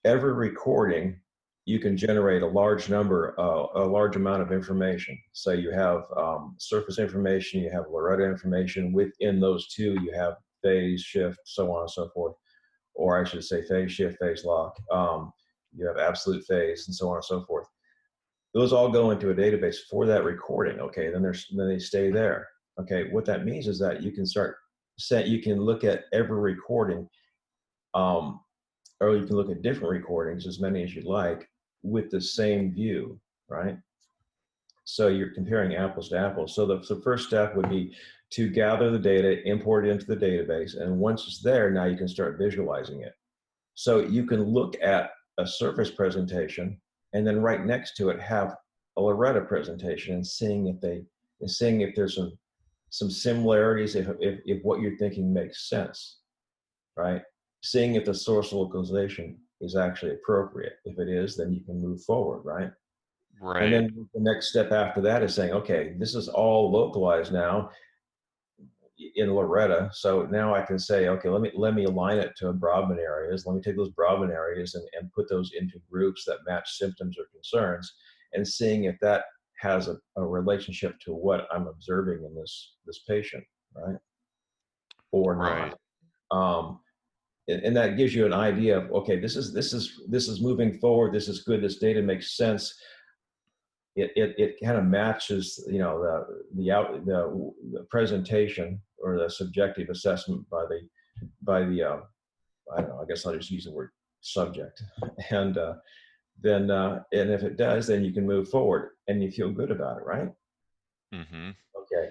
every 0.05 0.33
recording 0.33 1.21
you 1.67 1.79
can 1.79 1.97
generate 1.97 2.43
a 2.43 2.47
large 2.47 2.91
number, 2.91 3.35
uh, 3.39 3.67
a 3.75 3.85
large 3.85 4.17
amount 4.17 4.43
of 4.43 4.53
information. 4.53 5.19
So 5.33 5.53
you 5.53 5.71
have 5.71 6.03
um, 6.17 6.55
surface 6.59 6.99
information, 6.99 7.61
you 7.61 7.71
have 7.71 7.87
LORETA 7.87 8.29
information. 8.31 8.93
Within 8.93 9.41
those 9.41 9.69
two, 9.69 9.97
you 10.03 10.13
have 10.15 10.35
phase 10.63 11.01
shift, 11.01 11.39
so 11.45 11.73
on 11.73 11.83
and 11.83 11.91
so 11.91 12.11
forth, 12.11 12.35
or 12.95 13.19
I 13.21 13.25
should 13.25 13.45
say 13.45 13.63
phase 13.63 13.93
shift, 13.93 14.19
phase 14.21 14.45
lock. 14.45 14.77
Um, 14.91 15.33
you 15.75 15.87
have 15.87 15.97
absolute 15.97 16.45
phase, 16.45 16.87
and 16.87 16.95
so 16.95 17.09
on 17.09 17.17
and 17.17 17.25
so 17.25 17.45
forth. 17.45 17.67
Those 18.53 18.73
all 18.73 18.91
go 18.91 19.11
into 19.11 19.31
a 19.31 19.35
database 19.35 19.79
for 19.91 20.07
that 20.07 20.23
recording. 20.23 20.79
Okay, 20.81 21.11
then 21.11 21.23
there's 21.23 21.47
then 21.57 21.69
they 21.69 21.79
stay 21.79 22.11
there. 22.11 22.47
Okay, 22.79 23.11
what 23.11 23.25
that 23.25 23.45
means 23.45 23.69
is 23.69 23.79
that 23.79 24.03
you 24.03 24.13
can 24.13 24.27
start 24.27 24.57
set. 24.99 25.29
You 25.29 25.41
can 25.41 25.61
look 25.61 25.83
at 25.83 26.05
every 26.13 26.39
recording. 26.39 27.09
Um, 27.95 28.41
or 29.01 29.17
you 29.17 29.27
can 29.27 29.37
look 29.37 29.51
at 29.51 29.63
different 29.63 29.91
recordings, 29.91 30.47
as 30.47 30.61
many 30.61 30.83
as 30.83 30.95
you'd 30.95 31.05
like, 31.05 31.49
with 31.85 32.11
the 32.11 32.21
same 32.21 32.73
view, 32.73 33.21
right? 33.49 33.77
So 34.85 35.09
you're 35.09 35.35
comparing 35.35 35.77
apples 35.77 36.09
to 36.09 36.19
apples. 36.19 36.55
So 36.55 36.67
the, 36.67 36.79
the 36.79 37.01
first 37.03 37.29
step 37.29 37.55
would 37.55 37.71
be 37.71 37.95
to 38.31 38.51
gather 38.51 38.91
the 38.91 38.99
data, 38.99 39.47
import 39.49 39.87
it 39.87 39.91
into 39.91 40.07
the 40.07 40.17
database, 40.17 40.81
and 40.81 40.99
once 40.99 41.27
it's 41.27 41.41
there, 41.41 41.71
now 41.71 41.85
you 41.85 41.97
can 41.97 42.09
start 42.09 42.39
visualizing 42.39 43.03
it. 43.03 43.13
So 43.75 44.01
you 44.01 44.27
can 44.27 44.43
look 44.43 44.75
at 44.83 45.11
a 45.39 45.47
surface 45.47 45.91
presentation 45.91 46.81
and 47.13 47.27
then 47.27 47.41
right 47.41 47.65
next 47.65 47.97
to 47.97 48.11
it 48.11 48.21
have 48.21 48.55
a 48.97 49.01
LORETA 49.01 49.47
presentation 49.49 50.15
and 50.15 50.27
seeing 50.27 50.69
if 50.69 50.81
they 50.81 51.05
and 51.41 51.51
seeing 51.51 51.81
if 51.81 51.95
there's 51.95 52.15
some 52.15 52.33
some 52.91 53.11
similarities 53.11 53.97
if, 53.97 54.07
if, 54.21 54.41
if 54.45 54.63
what 54.63 54.81
you're 54.81 54.97
thinking 54.97 55.33
makes 55.33 55.69
sense, 55.69 56.19
right? 56.97 57.23
Seeing 57.63 57.97
if 57.97 58.05
the 58.05 58.15
source 58.15 58.53
localization 58.53 59.39
is 59.65 59.77
actually 59.77 60.13
appropriate. 60.13 60.75
If 60.85 60.99
it 60.99 61.09
is, 61.09 61.37
then 61.37 61.53
you 61.53 61.65
can 61.65 61.81
move 61.81 62.03
forward, 62.03 62.43
right? 62.45 62.71
Right. 63.41 63.65
And 63.65 63.73
then 63.73 64.09
the 64.15 64.21
next 64.21 64.51
step 64.51 64.71
after 64.73 65.01
that 65.03 65.23
is 65.23 65.35
saying, 65.35 65.53
okay, 65.53 65.97
this 65.99 66.15
is 66.15 66.29
all 66.29 66.71
localized 66.71 67.33
now 67.33 67.71
in 69.17 69.29
LORETA. 69.29 69.93
So 69.93 70.23
now 70.31 70.55
I 70.55 70.63
can 70.63 70.79
say, 70.79 71.09
okay, 71.09 71.29
let 71.29 71.43
me 71.43 71.51
let 71.55 71.75
me 71.75 71.85
align 71.85 72.19
it 72.19 72.33
to 72.39 72.53
Brodmann 72.53 72.99
areas. 72.99 73.45
Let 73.45 73.57
me 73.57 73.63
take 73.63 73.77
those 73.77 73.91
Brodmann 73.91 74.31
areas 74.31 74.75
and, 74.75 74.87
and 74.99 75.13
put 75.13 75.29
those 75.29 75.51
into 75.59 75.81
groups 75.91 76.25
that 76.27 76.39
match 76.47 76.79
symptoms 76.79 77.17
or 77.19 77.25
concerns 77.33 77.93
and 78.33 78.47
seeing 78.47 78.85
if 78.85 78.97
that 79.01 79.25
has 79.61 79.89
a, 79.89 79.97
a 80.17 80.25
relationship 80.25 80.95
to 81.01 81.13
what 81.13 81.47
I'm 81.53 81.67
observing 81.67 82.25
in 82.25 82.35
this 82.35 82.75
this 82.87 83.01
patient, 83.09 83.45
right? 83.75 83.97
Or 85.11 85.37
not. 85.37 85.43
Right. 85.43 85.75
Um, 86.31 86.81
and 87.49 87.77
that 87.77 87.97
gives 87.97 88.15
you 88.15 88.25
an 88.25 88.33
idea 88.33 88.79
of 88.79 88.91
okay 88.91 89.19
this 89.19 89.37
is 89.37 89.53
this 89.53 89.73
is 89.73 90.01
this 90.09 90.29
is 90.29 90.41
moving 90.41 90.79
forward. 90.79 91.13
This 91.13 91.29
is 91.29 91.43
good. 91.43 91.63
This 91.63 91.79
data 91.79 92.01
makes 92.01 92.37
sense. 92.37 92.75
It 93.97 94.11
it, 94.17 94.35
it 94.39 94.57
kind 94.65 94.79
of 94.79 94.85
matches 94.85 95.63
you 95.71 95.79
know 95.79 96.01
the 96.01 96.63
the 96.63 96.71
out 96.71 97.05
the, 97.05 97.53
the 97.73 97.85
presentation 97.91 98.81
or 98.99 99.19
the 99.19 99.29
subjective 99.29 99.91
assessment 99.91 100.49
by 100.49 100.65
the 100.65 100.81
by 101.43 101.65
the 101.65 101.83
uh, 101.83 102.01
I 102.75 102.81
don't 102.81 102.91
know 102.91 103.01
I 103.03 103.07
guess 103.07 103.27
I'll 103.27 103.37
just 103.37 103.51
use 103.51 103.65
the 103.65 103.73
word 103.73 103.91
subject. 104.21 104.83
And 105.31 105.59
uh, 105.59 105.75
then 106.43 106.71
uh, 106.71 107.03
and 107.13 107.31
if 107.31 107.43
it 107.43 107.57
does 107.57 107.87
then 107.87 108.05
you 108.05 108.13
can 108.13 108.27
move 108.27 108.49
forward 108.49 108.93
and 109.07 109.23
you 109.23 109.31
feel 109.31 109.51
good 109.51 109.71
about 109.71 109.99
it 109.99 110.05
right? 110.05 110.33
Mm-hmm. 111.15 111.51
okay. 111.81 112.11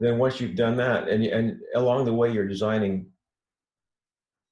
Then 0.00 0.18
once 0.18 0.40
you've 0.40 0.56
done 0.56 0.76
that 0.76 1.08
and 1.08 1.24
and 1.24 1.60
along 1.74 2.04
the 2.04 2.14
way 2.14 2.32
you're 2.32 2.48
designing 2.48 3.11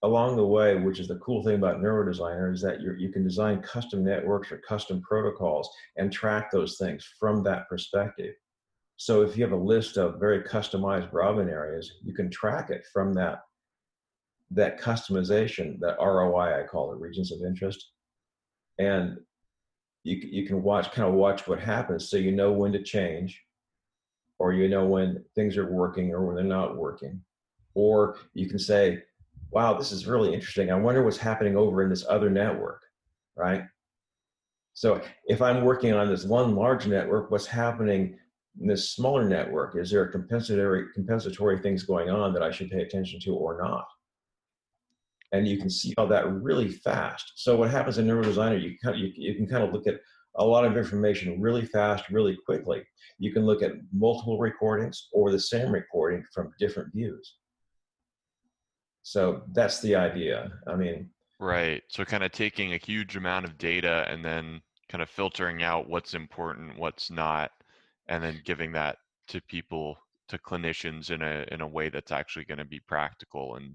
along 0.03 0.37
the 0.37 0.47
way, 0.47 0.77
which 0.77 0.99
is 0.99 1.09
the 1.09 1.19
cool 1.19 1.43
thing 1.43 1.57
about 1.57 1.81
neurodesigner, 1.81 2.53
is 2.53 2.63
that 2.63 2.81
you 2.81 2.95
you 2.99 3.11
can 3.11 3.23
design 3.23 3.63
custom 3.63 4.05
networks 4.05 4.51
or 4.51 4.59
custom 4.59 5.03
protocols 5.03 5.69
and 5.97 6.13
track 6.13 6.51
those 6.51 6.79
things 6.79 7.07
from 7.19 7.43
that 7.45 7.69
perspective. 7.69 8.35
So 8.97 9.23
if 9.23 9.37
you 9.37 9.43
have 9.45 9.53
a 9.53 9.57
list 9.57 9.97
of 9.97 10.21
very 10.21 10.43
customized 10.43 11.11
Brodmann 11.11 11.49
areas, 11.49 11.91
you 12.03 12.13
can 12.15 12.31
track 12.31 12.71
it 12.71 12.87
from 12.93 13.15
that 13.15 13.41
that 14.53 14.81
customization, 14.81 15.79
that 15.81 15.97
ROI 16.01 16.61
I 16.61 16.67
call 16.67 16.93
it, 16.93 16.99
regions 16.99 17.31
of 17.31 17.43
interest, 17.43 17.93
and 18.79 19.19
you 20.05 20.17
you 20.17 20.47
can 20.47 20.63
watch 20.63 20.91
kind 20.93 21.09
of 21.09 21.15
watch 21.15 21.47
what 21.47 21.61
happens, 21.61 22.11
so 22.11 22.17
you 22.17 22.33
know 22.33 22.53
when 22.53 22.73
to 22.73 22.83
change, 22.83 23.43
or 24.39 24.53
you 24.53 24.69
know 24.69 24.87
when 24.87 25.25
things 25.35 25.57
are 25.57 25.71
working 25.71 26.13
or 26.13 26.27
when 26.27 26.35
they're 26.35 26.45
not 26.45 26.77
working, 26.77 27.23
or 27.75 28.19
you 28.35 28.49
can 28.49 28.59
say, 28.59 29.03
"Wow, 29.51 29.79
this 29.79 29.93
is 29.93 30.07
really 30.07 30.33
interesting. 30.35 30.71
I 30.71 30.77
wonder 30.77 31.03
what's 31.03 31.17
happening 31.17 31.57
over 31.57 31.83
in 31.83 31.91
this 31.91 32.07
other 32.09 32.31
network," 32.31 32.83
right? 33.37 33.65
So 34.75 35.01
if 35.27 35.43
I'm 35.43 35.65
working 35.65 35.93
on 35.93 36.09
this 36.09 36.25
one 36.25 36.55
large 36.55 36.87
network, 36.87 37.31
what's 37.31 37.47
happening 37.47 38.17
in 38.61 38.67
this 38.67 38.91
smaller 38.91 39.29
network? 39.29 39.77
Is 39.77 39.91
there 39.91 40.07
compensatory 40.07 40.87
compensatory 40.95 41.59
things 41.59 41.83
going 41.83 42.11
on 42.11 42.33
that 42.35 42.43
I 42.43 42.51
should 42.51 42.71
pay 42.71 42.83
attention 42.83 43.21
to 43.21 43.35
or 43.35 43.61
not? 43.61 43.87
And 45.33 45.47
you 45.47 45.59
can 45.59 45.71
see 45.71 45.95
all 45.97 46.09
that 46.09 46.31
really 46.33 46.69
fast. 46.69 47.33
So 47.37 47.57
what 47.57 47.71
happens 47.71 47.99
in 47.99 48.07
NeuroDesigner, 48.07 48.61
you 48.61 48.77
can, 48.83 48.99
you, 48.99 49.13
you 49.15 49.35
can 49.35 49.47
kind 49.47 49.63
of 49.63 49.73
look 49.73 49.87
at 49.87 50.01
a 50.37 50.45
lot 50.45 50.65
of 50.65 50.77
information 50.77 51.41
really 51.41 51.65
fast, 51.65 52.09
really 52.09 52.37
quickly. 52.47 52.83
You 53.19 53.33
can 53.33 53.45
look 53.45 53.63
at 53.63 53.73
multiple 53.93 54.39
recordings 54.39 55.09
or 55.13 55.31
the 55.31 55.39
same 55.39 55.71
recording 55.71 56.25
from 56.33 56.53
different 56.59 56.93
views. 56.93 57.37
So 59.11 59.43
that's 59.55 59.81
the 59.81 59.97
idea. 59.97 60.53
I 60.69 60.77
mean, 60.77 61.11
right. 61.41 61.83
So 61.89 62.05
kind 62.05 62.23
of 62.23 62.31
taking 62.31 62.75
a 62.75 62.77
huge 62.77 63.17
amount 63.17 63.45
of 63.45 63.59
data 63.59 64.07
and 64.09 64.25
then 64.25 64.61
kind 64.89 65.03
of 65.03 65.11
filtering 65.11 65.65
out 65.65 65.89
what's 65.89 66.15
important, 66.15 66.79
what's 66.79 67.11
not, 67.11 67.51
and 68.07 68.23
then 68.23 68.41
giving 68.45 68.71
that 68.71 68.99
to 69.27 69.41
people 69.49 69.99
to 70.29 70.39
clinicians 70.39 71.11
in 71.11 71.23
a 71.23 71.45
in 71.51 71.61
a 71.61 71.67
way 71.67 71.89
that's 71.89 72.13
actually 72.13 72.45
going 72.45 72.59
to 72.59 72.65
be 72.65 72.79
practical 72.79 73.57
and 73.57 73.75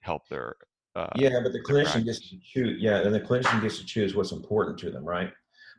help 0.00 0.26
their 0.28 0.56
uh, 0.96 1.06
yeah 1.14 1.38
but 1.40 1.52
the 1.52 1.60
clinician 1.60 2.04
gets 2.04 2.28
to 2.28 2.36
choose 2.42 2.82
yeah 2.82 2.98
and 2.98 3.14
the 3.14 3.20
clinician 3.20 3.62
gets 3.62 3.78
to 3.78 3.86
choose 3.86 4.16
what's 4.16 4.32
important 4.32 4.76
to 4.76 4.90
them 4.90 5.04
right 5.04 5.32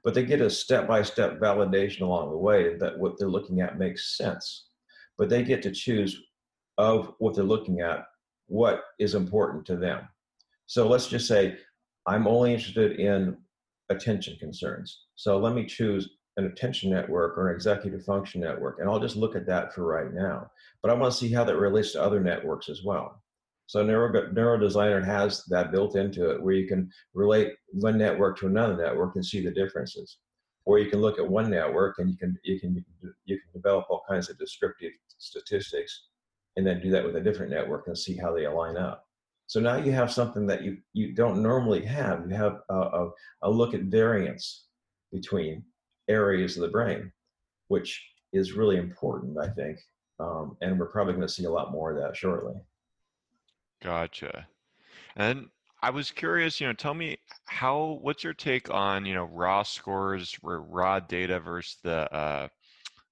but 0.05 0.13
they 0.13 0.23
get 0.23 0.39
a 0.39 0.49
step-by-step 0.49 1.37
validation 1.37 2.01
along 2.01 2.29
the 2.29 2.37
way 2.37 2.77
that 2.77 2.97
what 2.97 3.19
they're 3.19 3.27
looking 3.27 3.59
at 3.59 3.77
makes 3.77 4.17
sense 4.17 4.67
but 5.17 5.27
they 5.27 5.43
get 5.43 5.61
to 5.61 5.71
choose 5.71 6.17
of 6.77 7.13
what 7.19 7.35
they're 7.35 7.43
looking 7.43 7.81
at 7.81 8.05
what 8.47 8.83
is 8.99 9.15
important 9.15 9.65
to 9.65 9.75
them 9.75 10.07
so 10.65 10.87
let's 10.87 11.07
just 11.07 11.27
say 11.27 11.57
i'm 12.07 12.27
only 12.27 12.53
interested 12.53 12.99
in 12.99 13.37
attention 13.89 14.35
concerns 14.39 15.05
so 15.15 15.37
let 15.37 15.53
me 15.53 15.65
choose 15.65 16.09
an 16.37 16.45
attention 16.45 16.89
network 16.89 17.37
or 17.37 17.49
an 17.49 17.55
executive 17.55 18.03
function 18.03 18.41
network. 18.41 18.79
And 18.79 18.89
I'll 18.89 18.99
just 18.99 19.15
look 19.15 19.35
at 19.35 19.45
that 19.47 19.73
for 19.73 19.85
right 19.85 20.13
now. 20.13 20.49
But 20.81 20.91
I 20.91 20.95
want 20.95 21.13
to 21.13 21.17
see 21.17 21.31
how 21.31 21.43
that 21.43 21.57
relates 21.57 21.91
to 21.93 22.01
other 22.01 22.19
networks 22.19 22.69
as 22.69 22.83
well. 22.83 23.21
So 23.67 23.83
Neuro, 23.83 24.11
NeuroDesigner 24.33 25.03
has 25.05 25.43
that 25.45 25.71
built 25.71 25.95
into 25.95 26.31
it 26.31 26.41
where 26.41 26.53
you 26.53 26.67
can 26.67 26.91
relate 27.13 27.53
one 27.71 27.97
network 27.97 28.37
to 28.39 28.47
another 28.47 28.75
network 28.75 29.15
and 29.15 29.25
see 29.25 29.43
the 29.43 29.51
differences. 29.51 30.17
Or 30.65 30.79
you 30.79 30.89
can 30.89 31.01
look 31.01 31.19
at 31.19 31.27
one 31.27 31.49
network 31.49 31.99
and 31.99 32.09
you 32.09 32.17
can 32.17 32.37
you 32.43 32.59
can 32.59 32.83
you 33.25 33.39
can 33.39 33.61
develop 33.61 33.85
all 33.89 34.03
kinds 34.07 34.29
of 34.29 34.37
descriptive 34.37 34.91
statistics 35.17 36.07
and 36.55 36.65
then 36.65 36.81
do 36.81 36.91
that 36.91 37.03
with 37.03 37.15
a 37.15 37.21
different 37.21 37.51
network 37.51 37.87
and 37.87 37.97
see 37.97 38.15
how 38.15 38.33
they 38.33 38.45
align 38.45 38.77
up. 38.77 39.05
So 39.47 39.59
now 39.59 39.75
you 39.77 39.91
have 39.91 40.11
something 40.11 40.47
that 40.47 40.63
you, 40.63 40.77
you 40.93 41.13
don't 41.13 41.41
normally 41.41 41.83
have. 41.85 42.25
You 42.29 42.35
have 42.35 42.59
a, 42.69 42.75
a, 42.75 43.09
a 43.43 43.49
look 43.49 43.73
at 43.73 43.81
variance 43.81 44.67
between 45.11 45.63
areas 46.07 46.55
of 46.57 46.63
the 46.63 46.69
brain, 46.69 47.11
which 47.67 48.01
is 48.31 48.53
really 48.53 48.77
important, 48.77 49.37
I 49.37 49.49
think. 49.49 49.77
Um, 50.19 50.57
and 50.61 50.79
we're 50.79 50.87
probably 50.87 51.13
going 51.13 51.27
to 51.27 51.33
see 51.33 51.45
a 51.45 51.51
lot 51.51 51.71
more 51.71 51.91
of 51.91 52.01
that 52.01 52.15
shortly. 52.15 52.53
Gotcha. 53.81 54.47
And 55.15 55.47
I 55.81 55.89
was 55.89 56.11
curious, 56.11 56.61
you 56.61 56.67
know, 56.67 56.73
tell 56.73 56.93
me 56.93 57.17
how, 57.45 57.99
what's 58.01 58.23
your 58.23 58.33
take 58.33 58.73
on, 58.73 59.05
you 59.05 59.13
know, 59.13 59.25
raw 59.25 59.63
scores, 59.63 60.37
raw 60.41 60.99
data 60.99 61.39
versus 61.41 61.77
the, 61.83 62.11
uh, 62.13 62.47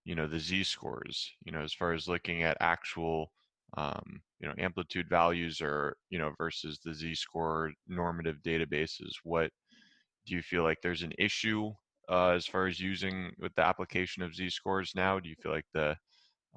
you 0.03 0.15
know, 0.15 0.27
the 0.27 0.39
Z 0.39 0.63
scores, 0.63 1.29
you 1.43 1.51
know, 1.51 1.61
as 1.61 1.73
far 1.73 1.93
as 1.93 2.07
looking 2.07 2.43
at 2.43 2.57
actual, 2.59 3.31
um, 3.77 4.21
you 4.39 4.47
know, 4.47 4.55
amplitude 4.57 5.07
values 5.09 5.61
or, 5.61 5.95
you 6.09 6.17
know, 6.17 6.33
versus 6.37 6.79
the 6.83 6.93
Z 6.93 7.15
score 7.15 7.71
normative 7.87 8.37
databases. 8.43 9.11
What 9.23 9.51
do 10.25 10.35
you 10.35 10.41
feel 10.41 10.63
like 10.63 10.79
there's 10.81 11.03
an 11.03 11.13
issue 11.17 11.71
uh, 12.09 12.29
as 12.29 12.45
far 12.45 12.67
as 12.67 12.79
using 12.79 13.31
with 13.39 13.53
the 13.55 13.63
application 13.63 14.23
of 14.23 14.35
Z 14.35 14.49
scores 14.49 14.93
now? 14.95 15.19
Do 15.19 15.29
you 15.29 15.35
feel 15.41 15.51
like 15.51 15.67
the 15.73 15.95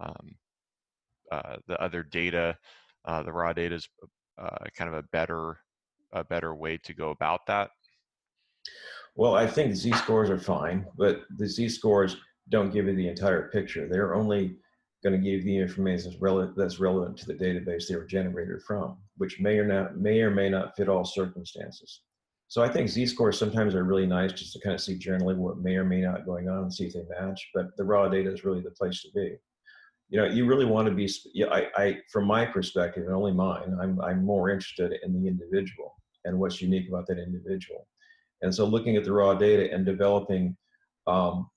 um, 0.01 0.35
uh, 1.31 1.57
the 1.67 1.81
other 1.81 2.03
data, 2.03 2.57
uh, 3.05 3.23
the 3.23 3.33
raw 3.33 3.53
data 3.53 3.75
is 3.77 3.89
uh, 4.39 4.65
kind 4.77 4.89
of 4.89 4.95
a 4.95 5.07
better 5.13 5.59
a 6.13 6.25
better 6.25 6.55
way 6.55 6.79
to 6.79 6.95
go 6.95 7.11
about 7.11 7.47
that? 7.47 7.71
Well, 9.17 9.35
I 9.35 9.47
think 9.47 9.75
Z 9.75 9.93
scores 9.93 10.31
are 10.31 10.39
fine, 10.39 10.87
but 10.97 11.23
the 11.37 11.47
Z 11.47 11.69
scores 11.69 12.17
don't 12.51 12.73
give 12.73 12.87
you 12.87 12.95
the 12.95 13.09
entire 13.09 13.49
picture. 13.49 13.89
They're 13.89 14.15
only 14.15 14.57
going 15.03 15.13
to 15.13 15.19
give 15.19 15.41
you 15.41 15.43
the 15.43 15.59
information 15.59 16.11
that's 16.11 16.21
relevant, 16.21 16.57
that's 16.57 16.81
relevant 16.81 17.19
to 17.19 17.27
the 17.27 17.35
database 17.35 17.89
they 17.89 17.97
were 17.97 18.07
generated 18.07 18.63
from, 18.63 18.97
which 19.19 19.41
may 19.41 19.59
or 19.59 19.67
not 19.67 19.97
may 19.99 20.21
or 20.21 20.31
may 20.31 20.49
not 20.49 20.77
fit 20.77 20.89
all 20.89 21.05
circumstances. 21.05 22.01
So 22.49 22.63
I 22.63 22.69
think 22.69 22.89
z-scores 22.89 23.39
sometimes 23.39 23.75
are 23.75 23.85
really 23.85 24.07
nice 24.07 24.33
just 24.33 24.53
to 24.53 24.61
kind 24.61 24.75
of 24.75 24.81
see 24.81 24.97
generally 24.97 25.35
what 25.35 25.59
may 25.59 25.77
or 25.77 25.85
may 25.85 26.01
not 26.01 26.27
going 26.27 26.49
on 26.49 26.65
and 26.65 26.73
see 26.73 26.87
if 26.87 26.95
they 26.95 27.03
match. 27.21 27.51
But 27.55 27.77
the 27.77 27.85
raw 27.85 28.09
data 28.09 28.33
is 28.33 28.45
really 28.45 28.61
the 28.61 28.71
place 28.71 29.03
to 29.03 29.09
be. 29.15 29.37
You 30.11 30.21
know, 30.21 30.27
you 30.27 30.47
really 30.47 30.67
want 30.67 30.89
to 30.89 30.95
be. 30.95 31.11
I, 31.51 31.67
I, 31.77 31.99
from 32.13 32.27
my 32.27 32.45
perspective, 32.45 33.05
and 33.07 33.15
only 33.15 33.33
mine, 33.33 33.77
I'm, 33.81 34.01
I'm 34.01 34.25
more 34.25 34.51
interested 34.51 34.93
in 35.03 35.21
the 35.21 35.27
individual 35.29 35.95
and 36.25 36.39
what's 36.39 36.63
unique 36.63 36.89
about 36.89 37.07
that 37.09 37.19
individual. 37.19 37.89
And 38.43 38.55
so, 38.55 38.67
looking 38.67 38.97
at 38.97 39.05
the 39.05 39.13
raw 39.13 39.35
data 39.35 39.73
and 39.73 39.85
developing 39.85 40.57
um, 41.07 41.49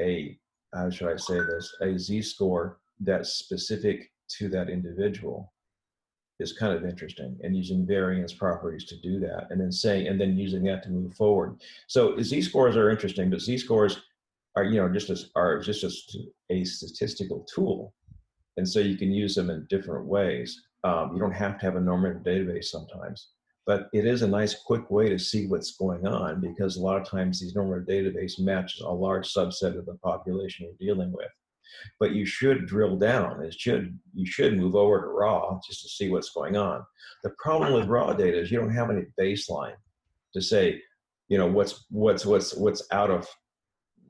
a 0.00 0.38
how 0.74 0.90
should 0.90 1.08
I 1.08 1.16
say 1.16 1.38
this 1.40 1.74
a 1.80 1.98
z-score 1.98 2.78
that's 3.00 3.34
specific 3.34 4.10
to 4.38 4.48
that 4.48 4.68
individual 4.68 5.52
is 6.38 6.52
kind 6.52 6.76
of 6.76 6.84
interesting 6.84 7.38
and 7.42 7.56
using 7.56 7.86
variance 7.86 8.34
properties 8.34 8.84
to 8.86 8.96
do 9.00 9.18
that 9.20 9.46
and 9.50 9.60
then 9.60 9.72
saying 9.72 10.08
and 10.08 10.20
then 10.20 10.36
using 10.36 10.64
that 10.64 10.82
to 10.82 10.90
move 10.90 11.14
forward. 11.14 11.60
So 11.86 12.20
z 12.20 12.42
scores 12.42 12.76
are 12.76 12.90
interesting 12.90 13.30
but 13.30 13.40
z 13.40 13.58
scores 13.58 14.02
are 14.56 14.64
you 14.64 14.80
know 14.80 14.88
just 14.88 15.10
as 15.10 15.30
are 15.34 15.60
just 15.60 15.84
as 15.84 16.06
a 16.50 16.64
statistical 16.64 17.46
tool. 17.52 17.94
And 18.58 18.68
so 18.68 18.80
you 18.80 18.96
can 18.96 19.12
use 19.12 19.34
them 19.34 19.50
in 19.50 19.66
different 19.68 20.06
ways. 20.06 20.62
Um, 20.82 21.10
you 21.12 21.20
don't 21.20 21.32
have 21.32 21.58
to 21.58 21.66
have 21.66 21.76
a 21.76 21.80
normative 21.80 22.22
database 22.22 22.66
sometimes 22.66 23.28
but 23.66 23.88
it 23.92 24.06
is 24.06 24.22
a 24.22 24.28
nice 24.28 24.54
quick 24.54 24.90
way 24.90 25.08
to 25.08 25.18
see 25.18 25.46
what's 25.46 25.76
going 25.76 26.06
on 26.06 26.40
because 26.40 26.76
a 26.76 26.82
lot 26.82 27.00
of 27.00 27.08
times 27.08 27.40
these 27.40 27.54
normative 27.54 27.86
database 27.86 28.38
matches 28.38 28.80
a 28.80 28.88
large 28.88 29.32
subset 29.32 29.76
of 29.76 29.86
the 29.86 29.98
population 30.02 30.66
you're 30.66 30.94
dealing 30.94 31.12
with 31.12 31.30
but 31.98 32.12
you 32.12 32.24
should 32.26 32.66
drill 32.66 32.96
down. 32.96 33.42
It 33.42 33.54
should 33.54 33.98
you 34.14 34.26
should 34.26 34.56
move 34.56 34.74
over 34.74 35.00
to 35.00 35.06
raw 35.08 35.58
just 35.66 35.82
to 35.82 35.88
see 35.88 36.08
what's 36.08 36.30
going 36.30 36.56
on. 36.56 36.84
The 37.24 37.30
problem 37.38 37.72
with 37.72 37.88
raw 37.88 38.12
data 38.12 38.38
is 38.38 38.50
you 38.50 38.58
don't 38.58 38.74
have 38.74 38.90
any 38.90 39.04
baseline 39.18 39.76
to 40.34 40.40
say, 40.40 40.80
you 41.28 41.38
know, 41.38 41.46
what's 41.46 41.86
what's 41.90 42.26
what's 42.26 42.54
what's 42.54 42.86
out 42.92 43.10
of 43.10 43.26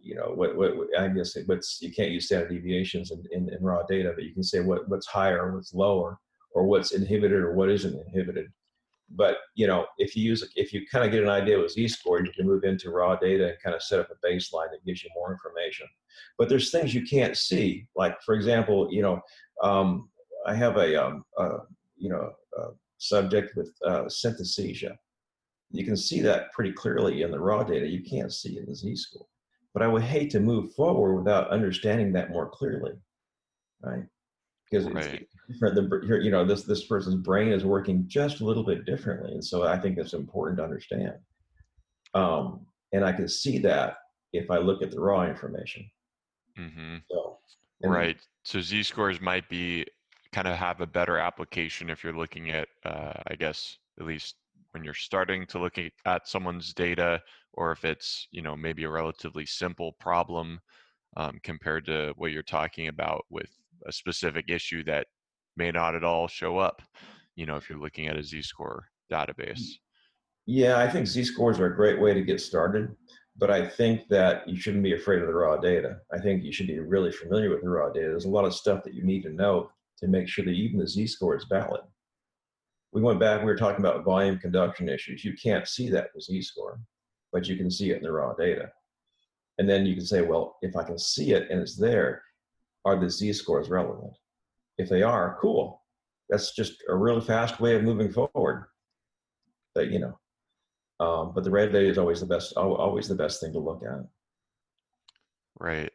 you 0.00 0.14
know 0.14 0.32
what, 0.34 0.56
what, 0.56 0.74
I 0.98 1.08
guess 1.08 1.36
what's 1.46 1.80
you 1.82 1.92
can't 1.92 2.12
use 2.12 2.26
standard 2.26 2.50
deviations 2.50 3.10
in, 3.10 3.24
in, 3.32 3.52
in, 3.52 3.62
raw 3.62 3.82
data, 3.88 4.12
but 4.14 4.24
you 4.24 4.32
can 4.32 4.44
say 4.44 4.60
what 4.60 4.88
what's 4.88 5.06
higher, 5.06 5.54
what's 5.54 5.74
lower, 5.74 6.18
or 6.52 6.66
what's 6.66 6.92
inhibited 6.92 7.38
or 7.38 7.54
what 7.54 7.70
isn't 7.70 8.06
inhibited. 8.06 8.46
But 9.10 9.38
you 9.54 9.66
know, 9.66 9.86
if 9.98 10.16
you 10.16 10.24
use 10.24 10.48
if 10.56 10.72
you 10.72 10.86
kind 10.90 11.04
of 11.04 11.12
get 11.12 11.22
an 11.22 11.28
idea 11.28 11.58
with 11.58 11.72
z-score, 11.72 12.24
you 12.24 12.32
can 12.32 12.46
move 12.46 12.64
into 12.64 12.90
raw 12.90 13.16
data 13.16 13.48
and 13.48 13.62
kind 13.62 13.74
of 13.74 13.82
set 13.82 14.00
up 14.00 14.08
a 14.10 14.26
baseline 14.26 14.70
that 14.70 14.84
gives 14.84 15.02
you 15.02 15.10
more 15.14 15.32
information. 15.32 15.86
But 16.38 16.48
there's 16.48 16.70
things 16.70 16.94
you 16.94 17.06
can't 17.06 17.36
see, 17.36 17.86
like 17.94 18.20
for 18.22 18.34
example, 18.34 18.88
you 18.90 19.02
know, 19.02 19.20
um, 19.62 20.08
I 20.46 20.54
have 20.54 20.76
a, 20.76 21.02
um, 21.02 21.24
you 21.96 22.10
know 22.10 22.30
a 22.58 22.62
subject 22.98 23.56
with 23.56 23.72
uh, 23.86 24.04
synesthesia. 24.04 24.96
You 25.70 25.84
can 25.84 25.96
see 25.96 26.20
that 26.22 26.52
pretty 26.52 26.72
clearly 26.72 27.22
in 27.22 27.30
the 27.30 27.40
raw 27.40 27.62
data. 27.62 27.86
You 27.86 28.02
can't 28.02 28.32
see 28.32 28.58
in 28.58 28.66
the 28.66 28.74
z-score. 28.74 29.26
But 29.74 29.82
I 29.82 29.88
would 29.88 30.02
hate 30.02 30.30
to 30.30 30.40
move 30.40 30.72
forward 30.74 31.16
without 31.16 31.50
understanding 31.50 32.12
that 32.12 32.30
more 32.30 32.48
clearly, 32.48 32.92
right? 33.82 34.04
Because 34.70 34.86
right 34.86 35.26
different. 35.48 35.74
The, 35.74 36.20
you 36.22 36.30
know, 36.30 36.44
this 36.44 36.62
this 36.62 36.84
person's 36.86 37.16
brain 37.16 37.52
is 37.52 37.64
working 37.64 38.04
just 38.06 38.40
a 38.40 38.44
little 38.44 38.64
bit 38.64 38.84
differently, 38.84 39.32
and 39.32 39.44
so 39.44 39.64
I 39.64 39.78
think 39.78 39.98
it's 39.98 40.12
important 40.12 40.58
to 40.58 40.64
understand. 40.64 41.14
Um, 42.14 42.66
and 42.92 43.04
I 43.04 43.12
can 43.12 43.28
see 43.28 43.58
that 43.58 43.98
if 44.32 44.50
I 44.50 44.58
look 44.58 44.82
at 44.82 44.90
the 44.90 45.00
raw 45.00 45.26
information. 45.26 45.90
Mm-hmm. 46.58 46.96
So, 47.10 47.38
right. 47.84 48.18
So 48.44 48.60
Z 48.60 48.82
scores 48.84 49.20
might 49.20 49.48
be 49.48 49.86
kind 50.32 50.48
of 50.48 50.56
have 50.56 50.80
a 50.80 50.86
better 50.86 51.18
application 51.18 51.90
if 51.90 52.02
you're 52.02 52.16
looking 52.16 52.50
at, 52.50 52.68
uh, 52.84 53.12
I 53.26 53.34
guess, 53.34 53.78
at 54.00 54.06
least 54.06 54.36
when 54.72 54.84
you're 54.84 54.94
starting 54.94 55.46
to 55.46 55.58
look 55.58 55.78
at 56.04 56.28
someone's 56.28 56.72
data, 56.72 57.22
or 57.52 57.72
if 57.72 57.84
it's 57.84 58.28
you 58.30 58.42
know 58.42 58.56
maybe 58.56 58.84
a 58.84 58.90
relatively 58.90 59.46
simple 59.46 59.92
problem 59.92 60.60
um, 61.16 61.38
compared 61.42 61.86
to 61.86 62.12
what 62.16 62.32
you're 62.32 62.42
talking 62.42 62.88
about 62.88 63.24
with 63.30 63.50
a 63.86 63.92
specific 63.92 64.46
issue 64.48 64.84
that 64.84 65.06
may 65.56 65.70
not 65.70 65.94
at 65.94 66.04
all 66.04 66.28
show 66.28 66.58
up, 66.58 66.82
you 67.34 67.46
know, 67.46 67.56
if 67.56 67.68
you're 67.68 67.78
looking 67.78 68.06
at 68.06 68.16
a 68.16 68.22
z-score 68.22 68.86
database. 69.12 69.62
Yeah, 70.46 70.78
I 70.78 70.88
think 70.88 71.06
z-scores 71.06 71.58
are 71.58 71.66
a 71.66 71.76
great 71.76 72.00
way 72.00 72.14
to 72.14 72.22
get 72.22 72.40
started, 72.40 72.94
but 73.36 73.50
I 73.50 73.66
think 73.66 74.08
that 74.08 74.48
you 74.48 74.56
shouldn't 74.56 74.84
be 74.84 74.94
afraid 74.94 75.20
of 75.20 75.28
the 75.28 75.34
raw 75.34 75.56
data. 75.56 75.98
I 76.12 76.18
think 76.18 76.44
you 76.44 76.52
should 76.52 76.68
be 76.68 76.78
really 76.78 77.12
familiar 77.12 77.50
with 77.50 77.62
the 77.62 77.68
raw 77.68 77.90
data. 77.90 78.08
There's 78.08 78.26
a 78.26 78.30
lot 78.30 78.44
of 78.44 78.54
stuff 78.54 78.84
that 78.84 78.94
you 78.94 79.04
need 79.04 79.22
to 79.22 79.30
know 79.30 79.70
to 79.98 80.08
make 80.08 80.28
sure 80.28 80.44
that 80.44 80.50
even 80.50 80.78
the 80.78 80.88
z-score 80.88 81.36
is 81.36 81.46
valid. 81.48 81.80
We 82.92 83.02
went 83.02 83.20
back, 83.20 83.40
we 83.40 83.46
were 83.46 83.56
talking 83.56 83.84
about 83.84 84.04
volume 84.04 84.38
conduction 84.38 84.88
issues. 84.88 85.24
You 85.24 85.34
can't 85.34 85.66
see 85.66 85.90
that 85.90 86.10
with 86.14 86.24
z-score, 86.24 86.80
but 87.32 87.48
you 87.48 87.56
can 87.56 87.70
see 87.70 87.90
it 87.90 87.98
in 87.98 88.02
the 88.02 88.12
raw 88.12 88.32
data. 88.34 88.70
And 89.58 89.68
then 89.68 89.86
you 89.86 89.94
can 89.94 90.04
say, 90.04 90.20
well, 90.20 90.56
if 90.62 90.76
I 90.76 90.84
can 90.84 90.98
see 90.98 91.32
it 91.32 91.50
and 91.50 91.60
it's 91.60 91.76
there, 91.76 92.22
are 92.86 92.98
the 92.98 93.10
z-scores 93.10 93.68
relevant? 93.68 94.12
If 94.78 94.88
they 94.88 95.02
are, 95.02 95.38
cool. 95.40 95.82
That's 96.28 96.54
just 96.54 96.82
a 96.88 96.94
really 96.94 97.20
fast 97.20 97.60
way 97.60 97.74
of 97.74 97.82
moving 97.82 98.10
forward. 98.12 98.66
But 99.74 99.90
you 99.90 99.98
know, 99.98 100.18
um, 101.00 101.32
but 101.34 101.44
the 101.44 101.50
red 101.50 101.72
data 101.72 101.88
is 101.88 101.98
always 101.98 102.20
the 102.20 102.26
best, 102.26 102.54
always 102.56 103.08
the 103.08 103.14
best 103.14 103.40
thing 103.40 103.52
to 103.52 103.58
look 103.58 103.82
at. 103.82 104.06
Right. 105.58 105.92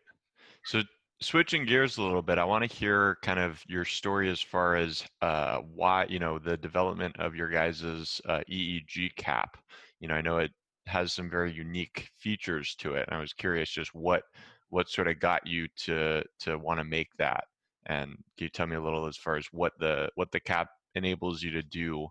So 0.65 0.81
switching 1.21 1.65
gears 1.65 1.97
a 1.97 2.01
little 2.01 2.21
bit, 2.21 2.37
I 2.37 2.43
want 2.43 2.69
to 2.69 2.75
hear 2.75 3.17
kind 3.23 3.39
of 3.39 3.63
your 3.67 3.85
story 3.85 4.29
as 4.29 4.41
far 4.41 4.75
as 4.75 5.03
uh, 5.21 5.59
why 5.59 6.05
you 6.09 6.19
know 6.19 6.39
the 6.39 6.57
development 6.57 7.15
of 7.19 7.35
your 7.35 7.49
guys's 7.49 8.21
uh, 8.27 8.41
EEG 8.51 9.15
cap. 9.15 9.57
You 9.99 10.07
know, 10.07 10.15
I 10.15 10.21
know 10.21 10.39
it 10.39 10.51
has 10.87 11.13
some 11.13 11.29
very 11.29 11.51
unique 11.51 12.09
features 12.17 12.75
to 12.75 12.95
it, 12.95 13.07
I 13.09 13.19
was 13.19 13.33
curious 13.33 13.69
just 13.69 13.93
what 13.95 14.23
what 14.71 14.89
sort 14.89 15.07
of 15.07 15.19
got 15.19 15.45
you 15.45 15.67
to 15.75 16.23
to 16.39 16.57
want 16.57 16.79
to 16.79 16.83
make 16.83 17.09
that. 17.19 17.43
And 17.87 18.11
can 18.37 18.45
you 18.45 18.49
tell 18.49 18.67
me 18.67 18.75
a 18.75 18.81
little 18.81 19.05
as 19.05 19.17
far 19.17 19.35
as 19.35 19.45
what 19.51 19.73
the 19.79 20.09
what 20.15 20.31
the 20.31 20.39
cap 20.39 20.69
enables 20.95 21.43
you 21.43 21.51
to 21.51 21.61
do, 21.61 22.07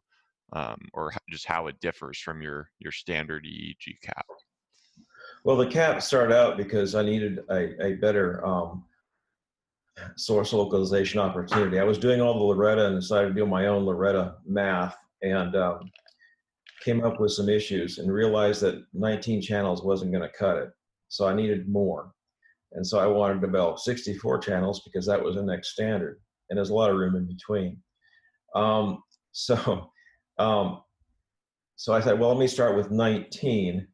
um, 0.53 0.79
or 0.93 1.13
just 1.31 1.47
how 1.47 1.67
it 1.67 1.81
differs 1.81 2.19
from 2.19 2.41
your 2.41 2.71
your 2.79 2.93
standard 2.93 3.45
EEG 3.45 4.01
cap? 4.03 4.27
Well, 5.45 5.57
the 5.57 5.67
cap 5.67 6.03
started 6.03 6.35
out 6.37 6.57
because 6.57 6.95
I 6.95 7.03
needed 7.03 7.41
a, 7.51 7.87
a 7.87 7.93
better 7.95 8.45
um, 8.45 8.85
source 10.17 10.53
localization 10.53 11.19
opportunity. 11.19 11.79
I 11.79 11.85
was 11.85 11.99
doing 11.99 12.21
all 12.21 12.35
the 12.35 12.55
LORETA 12.55 12.87
and 12.87 13.01
decided 13.01 13.29
to 13.29 13.35
do 13.35 13.47
my 13.47 13.67
own 13.67 13.85
LORETA 13.85 14.35
math 14.47 14.97
and 15.23 15.57
um, 15.57 15.91
came 16.85 17.03
up 17.05 17.21
with 17.21 17.33
some 17.33 17.49
issues 17.49 17.99
and 17.99 18.13
realized 18.13 18.61
that 18.63 18.85
19 18.93 19.41
channels 19.41 19.83
wasn't 19.83 20.13
going 20.13 20.23
to 20.23 20.37
cut 20.37 20.59
it. 20.59 20.71
So 21.09 21.27
I 21.27 21.35
needed 21.35 21.69
more. 21.69 22.13
And 22.73 22.87
so 22.87 22.99
I 22.99 23.07
wanted 23.07 23.35
to 23.35 23.47
develop 23.47 23.79
64 23.79 24.39
channels 24.39 24.83
because 24.85 25.07
that 25.07 25.23
was 25.23 25.35
the 25.35 25.43
next 25.43 25.73
standard. 25.73 26.21
And 26.49 26.57
there's 26.57 26.71
a 26.71 26.75
lot 26.75 26.91
of 26.91 26.97
room 26.97 27.17
in 27.17 27.27
between. 27.27 27.79
Um, 28.55 29.03
so, 29.33 29.91
um, 30.39 30.83
so 31.77 31.95
I 31.95 32.01
said, 32.01 32.19
well, 32.19 32.31
let 32.31 32.39
me 32.39 32.47
start 32.47 32.77
with 32.77 32.91
19 32.91 33.87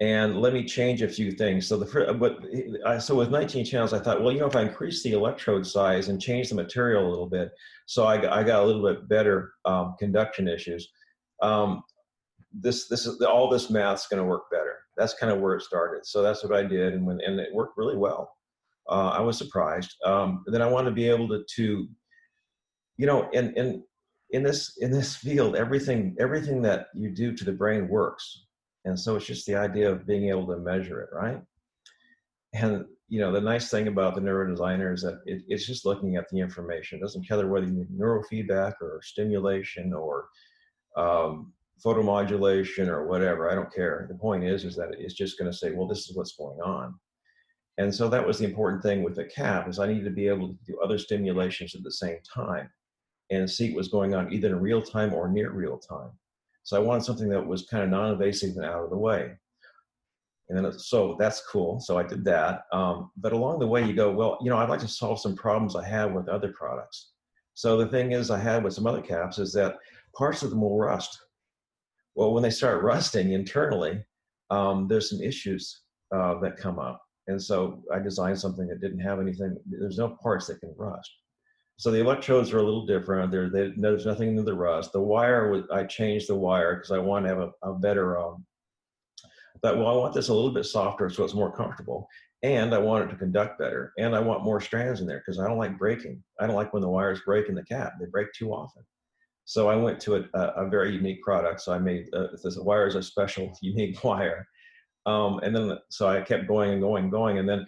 and 0.00 0.40
let 0.40 0.52
me 0.52 0.64
change 0.64 1.02
a 1.02 1.08
few 1.08 1.30
things. 1.32 1.66
So 1.66 1.76
the 1.76 2.14
but 2.14 2.44
I, 2.86 2.98
so 2.98 3.14
with 3.14 3.30
19 3.30 3.64
channels, 3.64 3.92
I 3.92 4.00
thought, 4.00 4.22
well, 4.22 4.32
you 4.32 4.40
know, 4.40 4.46
if 4.46 4.56
I 4.56 4.62
increase 4.62 5.02
the 5.02 5.12
electrode 5.12 5.66
size 5.66 6.08
and 6.08 6.20
change 6.20 6.48
the 6.48 6.56
material 6.56 7.06
a 7.06 7.10
little 7.10 7.28
bit, 7.28 7.52
so 7.86 8.04
I, 8.04 8.40
I 8.40 8.42
got 8.42 8.62
a 8.62 8.66
little 8.66 8.82
bit 8.82 9.08
better 9.08 9.52
um, 9.64 9.94
conduction 9.98 10.48
issues. 10.48 10.88
Um, 11.42 11.84
this 12.52 12.88
this 12.88 13.06
is 13.06 13.20
all 13.22 13.48
this 13.48 13.70
math's 13.70 14.08
going 14.08 14.22
to 14.22 14.28
work 14.28 14.50
better. 14.50 14.63
That's 14.96 15.14
kind 15.14 15.32
of 15.32 15.40
where 15.40 15.54
it 15.54 15.62
started. 15.62 16.06
So 16.06 16.22
that's 16.22 16.42
what 16.44 16.56
I 16.56 16.62
did, 16.62 16.94
and 16.94 17.06
when 17.06 17.20
and 17.20 17.38
it 17.40 17.54
worked 17.54 17.76
really 17.76 17.96
well. 17.96 18.32
Uh, 18.88 19.10
I 19.10 19.20
was 19.20 19.38
surprised. 19.38 19.94
Um, 20.04 20.44
then 20.46 20.62
I 20.62 20.66
wanted 20.66 20.90
to 20.90 20.94
be 20.94 21.08
able 21.08 21.28
to 21.28 21.44
to, 21.56 21.88
you 22.96 23.06
know, 23.06 23.28
in 23.30 23.52
in 23.56 23.82
in 24.30 24.42
this 24.42 24.76
in 24.78 24.90
this 24.90 25.16
field, 25.26 25.56
everything 25.56 26.16
everything 26.18 26.62
that 26.62 26.88
you 26.94 27.10
do 27.10 27.34
to 27.34 27.44
the 27.44 27.52
brain 27.52 27.88
works, 27.88 28.46
and 28.84 28.98
so 28.98 29.16
it's 29.16 29.26
just 29.26 29.46
the 29.46 29.56
idea 29.56 29.90
of 29.90 30.06
being 30.06 30.28
able 30.28 30.46
to 30.46 30.58
measure 30.58 31.00
it, 31.00 31.10
right? 31.12 31.40
And 32.52 32.84
you 33.08 33.20
know, 33.20 33.32
the 33.32 33.40
nice 33.40 33.70
thing 33.70 33.88
about 33.88 34.14
the 34.14 34.20
neurodesigner 34.20 34.94
is 34.94 35.02
that 35.02 35.20
it, 35.26 35.42
it's 35.46 35.66
just 35.66 35.84
looking 35.84 36.16
at 36.16 36.28
the 36.30 36.40
information. 36.40 36.98
It 36.98 37.02
doesn't 37.02 37.28
care 37.28 37.46
whether 37.46 37.66
you 37.66 37.72
need 37.72 37.90
neurofeedback 37.90 38.74
or 38.80 39.00
stimulation 39.02 39.92
or 39.92 40.26
um, 40.96 41.52
photomodulation 41.82 42.88
or 42.88 43.06
whatever. 43.06 43.50
I 43.50 43.54
don't 43.54 43.72
care. 43.72 44.06
The 44.08 44.14
point 44.16 44.44
is, 44.44 44.64
is 44.64 44.76
that 44.76 44.94
it's 44.98 45.14
just 45.14 45.38
going 45.38 45.50
to 45.50 45.56
say, 45.56 45.72
well, 45.72 45.88
this 45.88 46.08
is 46.08 46.16
what's 46.16 46.36
going 46.36 46.60
on. 46.60 46.94
And 47.78 47.92
so 47.92 48.08
that 48.08 48.26
was 48.26 48.38
the 48.38 48.44
important 48.44 48.82
thing 48.82 49.02
with 49.02 49.16
the 49.16 49.24
cap 49.24 49.68
is 49.68 49.78
I 49.78 49.88
needed 49.88 50.04
to 50.04 50.10
be 50.10 50.28
able 50.28 50.48
to 50.48 50.58
do 50.66 50.78
other 50.82 50.98
stimulations 50.98 51.74
at 51.74 51.82
the 51.82 51.90
same 51.90 52.18
time 52.32 52.70
and 53.30 53.50
see 53.50 53.70
what 53.70 53.78
was 53.78 53.88
going 53.88 54.14
on 54.14 54.32
either 54.32 54.48
in 54.48 54.60
real 54.60 54.82
time 54.82 55.12
or 55.12 55.28
near 55.28 55.50
real 55.50 55.78
time. 55.78 56.10
So 56.62 56.76
I 56.76 56.80
wanted 56.80 57.04
something 57.04 57.28
that 57.30 57.44
was 57.44 57.66
kind 57.66 57.82
of 57.82 57.90
non-invasive 57.90 58.56
and 58.56 58.64
out 58.64 58.84
of 58.84 58.90
the 58.90 58.96
way. 58.96 59.32
And 60.48 60.64
then, 60.64 60.72
so 60.78 61.16
that's 61.18 61.42
cool. 61.50 61.80
So 61.80 61.98
I 61.98 62.02
did 62.02 62.24
that. 62.26 62.62
Um, 62.72 63.10
but 63.16 63.32
along 63.32 63.58
the 63.58 63.66
way, 63.66 63.84
you 63.84 63.94
go, 63.94 64.12
well, 64.12 64.38
you 64.42 64.50
know, 64.50 64.58
I'd 64.58 64.68
like 64.68 64.80
to 64.80 64.88
solve 64.88 65.20
some 65.20 65.34
problems 65.34 65.74
I 65.74 65.86
have 65.86 66.12
with 66.12 66.28
other 66.28 66.52
products. 66.52 67.10
So 67.54 67.76
the 67.76 67.86
thing 67.86 68.12
is, 68.12 68.30
I 68.30 68.38
had 68.38 68.62
with 68.62 68.74
some 68.74 68.86
other 68.86 69.00
caps 69.00 69.38
is 69.38 69.52
that 69.54 69.76
parts 70.14 70.42
of 70.42 70.50
them 70.50 70.60
will 70.60 70.76
rust. 70.76 71.18
Well, 72.14 72.32
when 72.32 72.42
they 72.42 72.50
start 72.50 72.82
rusting 72.82 73.32
internally, 73.32 74.04
um, 74.50 74.86
there's 74.88 75.10
some 75.10 75.20
issues 75.20 75.82
uh, 76.14 76.38
that 76.40 76.56
come 76.56 76.78
up. 76.78 77.00
And 77.26 77.42
so 77.42 77.82
I 77.92 77.98
designed 77.98 78.38
something 78.38 78.66
that 78.68 78.80
didn't 78.80 79.00
have 79.00 79.20
anything, 79.20 79.56
there's 79.66 79.98
no 79.98 80.16
parts 80.22 80.46
that 80.46 80.60
can 80.60 80.74
rust. 80.76 81.10
So 81.76 81.90
the 81.90 82.00
electrodes 82.00 82.52
are 82.52 82.58
a 82.58 82.62
little 82.62 82.86
different. 82.86 83.32
There, 83.32 83.50
they, 83.50 83.72
there's 83.76 84.06
nothing 84.06 84.36
in 84.36 84.44
the 84.44 84.54
rust. 84.54 84.92
The 84.92 85.00
wire, 85.00 85.50
was, 85.50 85.64
I 85.72 85.84
changed 85.84 86.28
the 86.28 86.36
wire 86.36 86.76
because 86.76 86.92
I 86.92 86.98
want 86.98 87.24
to 87.24 87.28
have 87.30 87.40
a, 87.40 87.50
a 87.62 87.74
better, 87.74 88.18
um, 88.18 88.44
thought, 89.64 89.78
well, 89.78 89.88
I 89.88 89.94
want 89.94 90.14
this 90.14 90.28
a 90.28 90.34
little 90.34 90.52
bit 90.52 90.66
softer 90.66 91.08
so 91.08 91.24
it's 91.24 91.34
more 91.34 91.54
comfortable. 91.54 92.06
And 92.42 92.74
I 92.74 92.78
want 92.78 93.04
it 93.04 93.08
to 93.12 93.16
conduct 93.16 93.58
better. 93.58 93.92
And 93.98 94.14
I 94.14 94.20
want 94.20 94.44
more 94.44 94.60
strands 94.60 95.00
in 95.00 95.06
there 95.06 95.22
because 95.24 95.40
I 95.40 95.48
don't 95.48 95.58
like 95.58 95.78
breaking. 95.78 96.22
I 96.38 96.46
don't 96.46 96.56
like 96.56 96.74
when 96.74 96.82
the 96.82 96.88
wires 96.88 97.22
break 97.24 97.48
in 97.48 97.54
the 97.54 97.64
cap. 97.64 97.94
They 97.98 98.06
break 98.06 98.28
too 98.34 98.52
often. 98.52 98.84
So 99.44 99.68
I 99.68 99.76
went 99.76 100.00
to 100.00 100.16
a, 100.16 100.38
a 100.38 100.68
very 100.68 100.92
unique 100.94 101.22
product. 101.22 101.60
So 101.60 101.72
I 101.72 101.78
made 101.78 102.08
uh, 102.14 102.28
this 102.42 102.56
wire 102.56 102.86
is 102.86 102.94
a 102.94 103.02
special 103.02 103.56
unique 103.62 104.02
wire. 104.02 104.46
Um, 105.06 105.40
and 105.42 105.54
then 105.54 105.78
so 105.90 106.08
I 106.08 106.22
kept 106.22 106.48
going 106.48 106.70
and 106.72 106.80
going 106.80 107.04
and 107.04 107.12
going, 107.12 107.38
and 107.38 107.48
then 107.48 107.66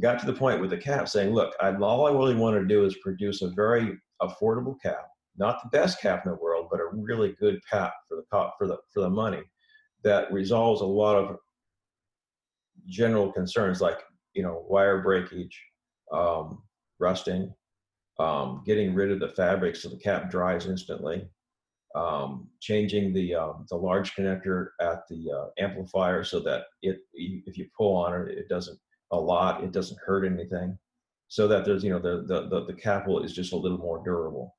got 0.00 0.18
to 0.20 0.26
the 0.26 0.32
point 0.32 0.60
with 0.60 0.70
the 0.70 0.76
cap 0.76 1.08
saying, 1.08 1.32
"Look, 1.32 1.54
I, 1.60 1.72
all 1.76 2.06
I 2.06 2.10
really 2.10 2.34
want 2.34 2.56
to 2.56 2.66
do 2.66 2.84
is 2.84 2.96
produce 2.96 3.42
a 3.42 3.50
very 3.50 3.96
affordable 4.20 4.74
cap, 4.82 5.06
not 5.36 5.62
the 5.62 5.68
best 5.70 6.00
cap 6.00 6.24
in 6.24 6.32
the 6.32 6.38
world, 6.38 6.66
but 6.68 6.80
a 6.80 6.88
really 6.92 7.36
good 7.38 7.60
cap 7.70 7.92
for 8.08 8.16
the 8.16 8.50
for 8.58 8.66
the 8.66 8.78
for 8.92 9.00
the 9.00 9.10
money 9.10 9.42
that 10.02 10.32
resolves 10.32 10.80
a 10.80 10.86
lot 10.86 11.16
of 11.16 11.36
general 12.88 13.32
concerns 13.32 13.80
like 13.80 14.00
you 14.34 14.42
know 14.42 14.64
wire 14.68 15.00
breakage, 15.02 15.60
um, 16.12 16.62
rusting, 16.98 17.54
um, 18.18 18.62
getting 18.66 18.94
rid 18.94 19.10
of 19.10 19.20
the 19.20 19.28
fabric 19.28 19.76
so 19.76 19.88
the 19.88 19.96
cap 19.96 20.30
dries 20.30 20.66
instantly, 20.66 21.28
um, 21.94 22.48
changing 22.60 23.12
the 23.12 23.34
um, 23.34 23.66
the 23.70 23.76
large 23.76 24.14
connector 24.14 24.68
at 24.80 25.06
the 25.08 25.30
uh, 25.30 25.46
amplifier 25.58 26.24
so 26.24 26.40
that 26.40 26.64
it 26.82 26.98
if 27.14 27.56
you 27.56 27.66
pull 27.76 27.96
on 27.96 28.14
it 28.14 28.38
it 28.38 28.48
doesn't 28.48 28.78
a 29.12 29.16
lot 29.16 29.64
it 29.64 29.72
doesn't 29.72 29.98
hurt 30.04 30.24
anything, 30.24 30.78
so 31.28 31.48
that 31.48 31.64
there's 31.64 31.84
you 31.84 31.90
know 31.90 31.98
the 31.98 32.24
the 32.26 32.48
the, 32.48 32.66
the 32.66 32.74
capital 32.74 33.22
is 33.22 33.32
just 33.32 33.52
a 33.52 33.56
little 33.56 33.78
more 33.78 34.02
durable. 34.04 34.54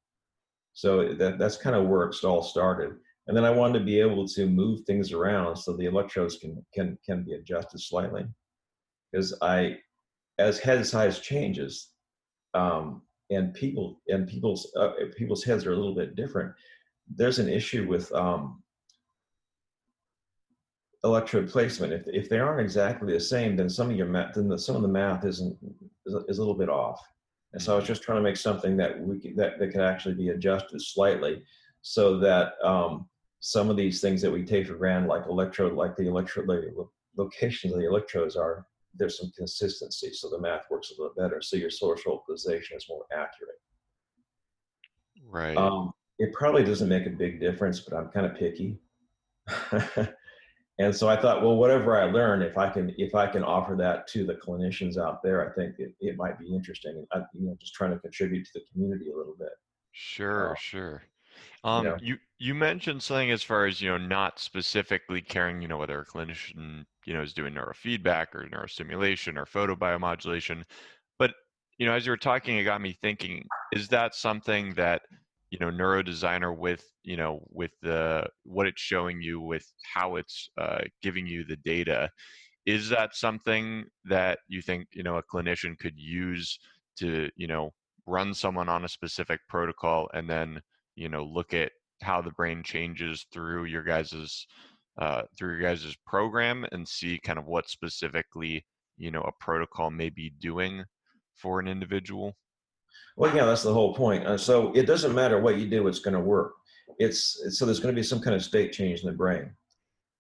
So 0.74 1.14
that 1.16 1.38
that's 1.40 1.58
kind 1.58 1.76
of 1.76 1.88
where 1.88 2.08
it 2.08 2.24
all 2.24 2.42
started. 2.42 2.92
And 3.28 3.38
then 3.38 3.46
I 3.46 3.52
wanted 3.52 3.80
to 3.80 3.86
be 3.86 4.00
able 4.00 4.28
to 4.30 4.48
move 4.48 4.82
things 4.82 5.12
around 5.12 5.56
so 5.56 5.76
the 5.76 5.86
electrodes 5.86 6.38
can 6.38 6.66
can 6.74 6.98
can 7.06 7.24
be 7.24 7.34
adjusted 7.34 7.80
slightly, 7.80 8.26
because 9.12 9.38
I, 9.42 9.78
as 10.40 10.58
head 10.58 10.86
size 10.88 11.20
changes, 11.20 11.90
um, 12.54 13.04
and 13.30 13.54
people 13.54 14.02
and 14.08 14.28
people's 14.28 14.72
uh, 14.76 14.92
people's 15.18 15.44
heads 15.44 15.66
are 15.66 15.74
a 15.74 15.76
little 15.76 15.96
bit 15.96 16.16
different. 16.16 16.54
There's 17.08 17.40
an 17.40 17.50
issue 17.50 17.88
with 17.88 18.12
um, 18.14 18.64
electrode 21.04 21.50
placement. 21.50 21.94
If 21.94 22.08
if 22.08 22.30
they 22.30 22.40
aren't 22.40 22.62
exactly 22.62 23.14
the 23.14 23.20
same, 23.20 23.56
then 23.56 23.70
some 23.70 23.90
of 23.90 23.96
your 23.96 24.08
math, 24.08 24.36
then 24.36 24.48
the, 24.48 24.58
some 24.58 24.76
of 24.76 24.82
the 24.82 24.88
math 24.88 25.26
isn't 25.26 25.58
is 26.06 26.14
a, 26.14 26.20
is 26.28 26.38
a 26.38 26.42
little 26.42 26.56
bit 26.56 26.70
off. 26.70 27.02
And 27.54 27.62
so 27.62 27.74
I 27.74 27.78
was 27.78 27.88
just 27.88 28.04
trying 28.04 28.20
to 28.20 28.24
make 28.24 28.38
something 28.38 28.78
that 28.78 29.00
we 29.00 29.20
could, 29.20 29.36
that 29.38 29.60
that 29.60 29.72
could 29.72 29.82
actually 29.82 30.16
be 30.16 30.30
adjusted 30.30 30.82
slightly, 30.82 31.44
so 31.82 32.20
that 32.20 32.54
um, 32.64 33.08
some 33.40 33.70
of 33.70 33.78
these 33.78 34.02
things 34.02 34.22
that 34.22 34.32
we 34.32 34.44
take 34.44 34.68
for 34.68 34.76
granted, 34.76 35.08
like 35.08 35.26
electrode, 35.28 35.74
like 35.74 35.96
the 35.96 36.08
electrode 36.08 36.48
locations 37.16 37.74
of 37.74 37.80
the 37.80 37.88
electrodes 37.88 38.36
are 38.36 38.66
there's 38.96 39.18
some 39.20 39.32
consistency, 39.38 40.12
so 40.14 40.30
the 40.30 40.40
math 40.40 40.66
works 40.70 40.92
a 40.92 41.02
little 41.02 41.16
better. 41.16 41.42
So 41.42 41.58
your 41.58 41.70
source 41.70 42.06
localization 42.06 42.78
is 42.78 42.86
more 42.90 43.06
accurate. 43.12 43.60
Right. 45.26 45.58
Um, 45.58 45.92
it 46.18 46.34
probably 46.34 46.64
doesn't 46.64 46.90
make 46.90 47.06
a 47.06 47.12
big 47.12 47.40
difference, 47.40 47.80
but 47.80 47.96
I'm 47.98 48.10
kind 48.10 48.26
of 48.26 48.36
picky. 48.36 48.80
and 50.80 50.96
so 50.96 51.08
I 51.08 51.16
thought, 51.16 51.42
well, 51.42 51.56
whatever 51.56 51.98
I 51.98 52.06
learn, 52.06 52.42
if 52.42 52.58
I 52.58 52.70
can 52.70 52.94
if 52.98 53.16
I 53.16 53.28
can 53.28 53.44
offer 53.44 53.76
that 53.78 54.08
to 54.10 54.26
the 54.26 54.36
clinicians 54.36 54.98
out 54.98 55.24
there, 55.24 55.50
I 55.50 55.54
think 55.54 55.76
it, 55.80 55.94
it 56.00 56.18
might 56.18 56.38
be 56.40 56.54
interesting. 56.54 57.06
I, 57.14 57.20
you 57.34 57.48
know, 57.48 57.56
just 57.60 57.74
trying 57.74 57.92
to 57.92 58.00
contribute 58.00 58.46
to 58.46 58.52
the 58.56 58.62
community 58.72 59.12
a 59.12 59.18
little 59.18 59.36
bit. 59.40 59.50
Sure, 59.92 60.52
uh, 60.52 60.56
sure. 60.56 61.04
Um, 61.64 61.86
you, 61.86 61.90
know. 61.90 61.98
you 62.02 62.18
you 62.38 62.56
mentioned 62.56 63.04
something 63.04 63.32
as 63.32 63.44
far 63.44 63.66
as 63.66 63.82
you 63.82 63.90
know, 63.90 63.98
not 63.98 64.40
specifically 64.40 65.22
caring, 65.22 65.62
you 65.62 65.68
know, 65.68 65.78
whether 65.78 66.00
a 66.00 66.06
clinician 66.06 66.86
you 67.10 67.16
know 67.16 67.24
is 67.24 67.34
doing 67.34 67.56
neurofeedback 67.56 68.28
or 68.36 68.48
neurostimulation 68.54 69.36
or 69.36 69.46
photobiomodulation, 69.46 70.64
but 71.18 71.32
you 71.80 71.88
know, 71.88 71.94
as 71.94 72.06
you 72.06 72.12
were 72.12 72.18
talking, 72.18 72.58
it 72.58 72.66
got 72.66 72.82
me 72.82 72.96
thinking: 73.02 73.44
is 73.74 73.88
that 73.88 74.14
something 74.14 74.76
that 74.76 75.02
you 75.50 75.58
know 75.58 75.72
neurodesigner 75.72 76.56
with 76.56 76.86
you 77.04 77.18
know 77.18 77.42
with 77.50 77.72
the 77.82 78.28
what 78.44 78.68
it's 78.68 78.82
showing 78.82 79.22
you 79.24 79.42
with 79.42 79.66
how 79.92 80.18
it's 80.18 80.52
uh, 80.62 80.82
giving 81.02 81.26
you 81.26 81.44
the 81.44 81.58
data 81.58 82.12
is 82.68 82.90
that 82.90 83.16
something 83.16 83.86
that 84.06 84.38
you 84.48 84.62
think 84.62 84.88
you 84.94 85.02
know 85.02 85.18
a 85.18 85.24
clinician 85.24 85.76
could 85.80 85.98
use 85.98 86.60
to 86.98 87.28
you 87.36 87.48
know 87.48 87.72
run 88.06 88.36
someone 88.36 88.70
on 88.70 88.86
a 88.86 88.90
specific 88.90 89.40
protocol 89.50 90.08
and 90.14 90.30
then 90.30 90.62
you 90.96 91.10
know 91.10 91.24
look 91.24 91.56
at 91.56 91.72
how 92.04 92.22
the 92.22 92.32
brain 92.32 92.62
changes 92.64 93.26
through 93.34 93.66
your 93.66 93.84
guys's 93.84 94.46
uh, 95.00 95.24
through 95.38 95.58
your 95.58 95.62
guys's 95.62 95.96
program 96.06 96.66
and 96.72 96.88
see 96.88 97.20
kind 97.24 97.40
of 97.40 97.46
what 97.46 97.70
specifically 97.70 98.66
you 98.98 99.12
know 99.12 99.22
a 99.22 99.32
protocol 99.44 99.90
may 99.90 100.10
be 100.10 100.32
doing 100.40 100.84
for 101.36 101.60
an 101.60 101.68
individual 101.68 102.36
well, 103.20 103.36
yeah, 103.36 103.46
that's 103.46 103.64
the 103.64 103.74
whole 103.74 103.94
point. 103.94 104.26
Uh, 104.26 104.38
so 104.38 104.72
it 104.74 104.86
doesn't 104.86 105.14
matter 105.14 105.40
what 105.40 105.58
you 105.58 105.68
do; 105.68 105.88
it's 105.88 106.00
going 106.00 106.14
to 106.14 106.20
work. 106.20 106.54
It's, 107.00 107.42
it's 107.46 107.60
so 107.60 107.66
there's 107.66 107.80
going 107.80 107.94
to 107.94 108.00
be 108.00 108.04
some 108.04 108.22
kind 108.22 108.36
of 108.36 108.44
state 108.44 108.72
change 108.72 109.02
in 109.02 109.08
the 109.08 109.16
brain. 109.16 109.52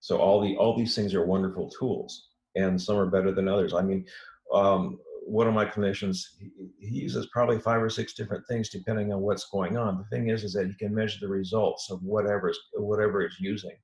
So 0.01 0.17
all 0.17 0.41
the 0.41 0.55
all 0.57 0.77
these 0.77 0.95
things 0.95 1.13
are 1.13 1.25
wonderful 1.25 1.69
tools, 1.69 2.29
and 2.55 2.81
some 2.81 2.97
are 2.97 3.09
better 3.09 3.31
than 3.31 3.47
others. 3.47 3.73
I 3.73 3.81
mean, 3.81 4.05
um, 4.53 4.99
one 5.25 5.47
of 5.47 5.53
my 5.53 5.65
clinicians 5.65 6.23
he, 6.39 6.51
he, 6.79 7.01
uses 7.01 7.27
probably 7.27 7.59
five 7.59 7.81
or 7.81 7.89
six 7.89 8.13
different 8.13 8.45
things 8.47 8.69
depending 8.69 9.13
on 9.13 9.21
what's 9.21 9.49
going 9.49 9.77
on. 9.77 9.97
The 9.97 10.15
thing 10.15 10.29
is, 10.29 10.43
is 10.43 10.53
that 10.53 10.67
you 10.67 10.75
can 10.79 10.93
measure 10.93 11.19
the 11.21 11.27
results 11.27 11.89
of 11.91 12.01
whatever 12.03 12.53
whatever 12.73 13.21
it's 13.21 13.39
using 13.39 13.77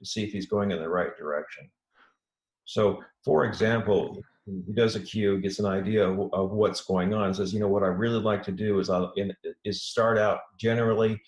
to 0.00 0.06
see 0.06 0.24
if 0.24 0.32
he's 0.32 0.46
going 0.46 0.72
in 0.72 0.80
the 0.80 0.88
right 0.88 1.16
direction. 1.16 1.70
So, 2.64 3.00
for 3.24 3.44
example, 3.44 4.20
he 4.46 4.72
does 4.72 4.96
a 4.96 5.00
cue, 5.00 5.40
gets 5.40 5.58
an 5.58 5.66
idea 5.66 6.08
of, 6.08 6.50
what's 6.50 6.80
going 6.80 7.14
on, 7.14 7.32
says, 7.34 7.52
you 7.52 7.60
know, 7.60 7.68
what 7.68 7.82
I 7.82 7.88
really 7.88 8.20
like 8.20 8.42
to 8.44 8.52
do 8.52 8.80
is 8.80 8.90
I'll, 8.90 9.12
is 9.64 9.82
start 9.82 10.18
out 10.18 10.40
generally 10.58 11.20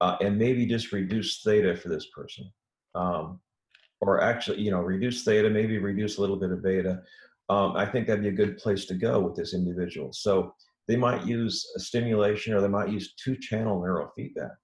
uh, 0.00 0.16
and 0.20 0.38
maybe 0.38 0.66
just 0.66 0.92
reduce 0.92 1.42
theta 1.42 1.76
for 1.76 1.88
this 1.88 2.08
person. 2.14 2.50
Um, 2.94 3.40
or 4.00 4.20
actually, 4.20 4.60
you 4.60 4.70
know, 4.70 4.80
reduce 4.80 5.24
theta, 5.24 5.48
maybe 5.48 5.78
reduce 5.78 6.18
a 6.18 6.20
little 6.20 6.36
bit 6.36 6.50
of 6.50 6.62
beta. 6.62 7.02
Um, 7.48 7.76
I 7.76 7.86
think 7.86 8.06
that'd 8.06 8.22
be 8.22 8.28
a 8.28 8.32
good 8.32 8.58
place 8.58 8.84
to 8.86 8.94
go 8.94 9.20
with 9.20 9.36
this 9.36 9.54
individual. 9.54 10.12
So 10.12 10.54
they 10.88 10.96
might 10.96 11.26
use 11.26 11.70
a 11.76 11.80
stimulation 11.80 12.54
or 12.54 12.60
they 12.60 12.68
might 12.68 12.90
use 12.90 13.14
two 13.14 13.36
channel 13.36 13.80
neurofeedback 13.80 14.54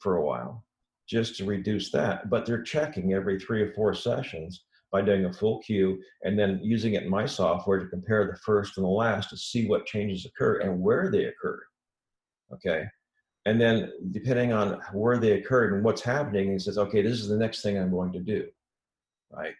for 0.00 0.16
a 0.16 0.24
while 0.24 0.64
just 1.12 1.36
to 1.36 1.44
reduce 1.44 1.90
that. 1.90 2.30
But 2.30 2.46
they're 2.46 2.62
checking 2.62 3.12
every 3.12 3.38
three 3.38 3.60
or 3.60 3.72
four 3.74 3.92
sessions 3.92 4.64
by 4.90 5.02
doing 5.02 5.26
a 5.26 5.32
full 5.32 5.58
cue 5.60 6.00
and 6.22 6.38
then 6.38 6.58
using 6.62 6.94
it 6.94 7.02
in 7.02 7.10
my 7.10 7.26
software 7.26 7.78
to 7.78 7.86
compare 7.86 8.26
the 8.26 8.38
first 8.38 8.78
and 8.78 8.84
the 8.84 8.90
last 8.90 9.28
to 9.28 9.36
see 9.36 9.68
what 9.68 9.84
changes 9.84 10.24
occur 10.24 10.60
and 10.60 10.80
where 10.80 11.10
they 11.10 11.24
occurred. 11.24 11.64
Okay. 12.54 12.86
And 13.44 13.60
then 13.60 13.92
depending 14.10 14.54
on 14.54 14.80
where 14.92 15.18
they 15.18 15.32
occurred 15.32 15.74
and 15.74 15.84
what's 15.84 16.02
happening, 16.02 16.52
he 16.52 16.58
says, 16.58 16.78
okay, 16.78 17.02
this 17.02 17.20
is 17.20 17.28
the 17.28 17.36
next 17.36 17.60
thing 17.62 17.76
I'm 17.76 17.90
going 17.90 18.12
to 18.12 18.20
do. 18.20 18.46
Right. 19.30 19.54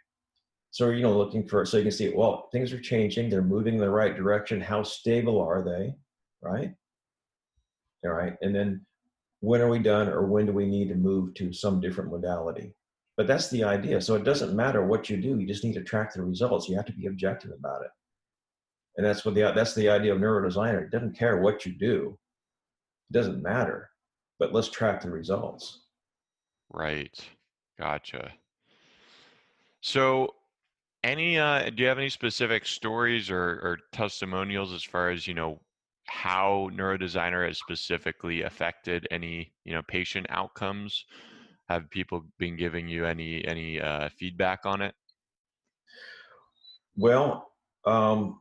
So, 0.70 0.88
you 0.88 1.02
know, 1.02 1.16
looking 1.16 1.46
for, 1.46 1.66
so 1.66 1.76
you 1.76 1.82
can 1.82 1.92
see, 1.92 2.14
well, 2.14 2.48
things 2.50 2.72
are 2.72 2.80
changing. 2.80 3.28
They're 3.28 3.42
moving 3.42 3.74
in 3.74 3.80
the 3.80 3.90
right 3.90 4.16
direction. 4.16 4.58
How 4.58 4.82
stable 4.82 5.38
are 5.38 5.62
they? 5.62 5.92
Right. 6.40 6.72
All 8.04 8.12
right. 8.12 8.36
And 8.40 8.54
then 8.54 8.86
when 9.42 9.60
are 9.60 9.68
we 9.68 9.80
done 9.80 10.08
or 10.08 10.24
when 10.24 10.46
do 10.46 10.52
we 10.52 10.66
need 10.66 10.88
to 10.88 10.94
move 10.94 11.34
to 11.34 11.52
some 11.52 11.80
different 11.80 12.12
modality? 12.12 12.72
But 13.16 13.26
that's 13.26 13.50
the 13.50 13.64
idea. 13.64 14.00
So 14.00 14.14
it 14.14 14.22
doesn't 14.22 14.54
matter 14.54 14.86
what 14.86 15.10
you 15.10 15.16
do. 15.16 15.38
You 15.38 15.48
just 15.48 15.64
need 15.64 15.74
to 15.74 15.82
track 15.82 16.14
the 16.14 16.22
results. 16.22 16.68
You 16.68 16.76
have 16.76 16.86
to 16.86 16.92
be 16.92 17.06
objective 17.06 17.50
about 17.50 17.82
it. 17.82 17.90
And 18.96 19.04
that's 19.04 19.24
what 19.24 19.34
the 19.34 19.52
that's 19.54 19.74
the 19.74 19.88
idea 19.88 20.14
of 20.14 20.20
neurodesigner. 20.20 20.84
It 20.84 20.92
doesn't 20.92 21.18
care 21.18 21.38
what 21.38 21.66
you 21.66 21.72
do. 21.72 22.16
It 23.10 23.14
doesn't 23.14 23.42
matter. 23.42 23.90
But 24.38 24.52
let's 24.52 24.70
track 24.70 25.02
the 25.02 25.10
results. 25.10 25.86
Right. 26.72 27.18
Gotcha. 27.78 28.30
So 29.80 30.34
any 31.02 31.36
uh 31.36 31.68
do 31.70 31.82
you 31.82 31.88
have 31.88 31.98
any 31.98 32.10
specific 32.10 32.64
stories 32.64 33.28
or, 33.28 33.40
or 33.40 33.78
testimonials 33.92 34.72
as 34.72 34.84
far 34.84 35.10
as, 35.10 35.26
you 35.26 35.34
know, 35.34 35.60
how 36.12 36.70
neurodesigner 36.72 37.46
has 37.46 37.58
specifically 37.58 38.42
affected 38.42 39.06
any, 39.10 39.52
you 39.64 39.72
know, 39.72 39.82
patient 39.88 40.26
outcomes? 40.30 41.04
have 41.72 41.88
people 41.90 42.24
been 42.38 42.56
giving 42.56 42.88
you 42.88 43.06
any 43.06 43.44
any 43.46 43.80
uh, 43.80 44.08
feedback 44.18 44.60
on 44.64 44.82
it? 44.82 44.94
Well, 46.96 47.50
um, 47.86 48.40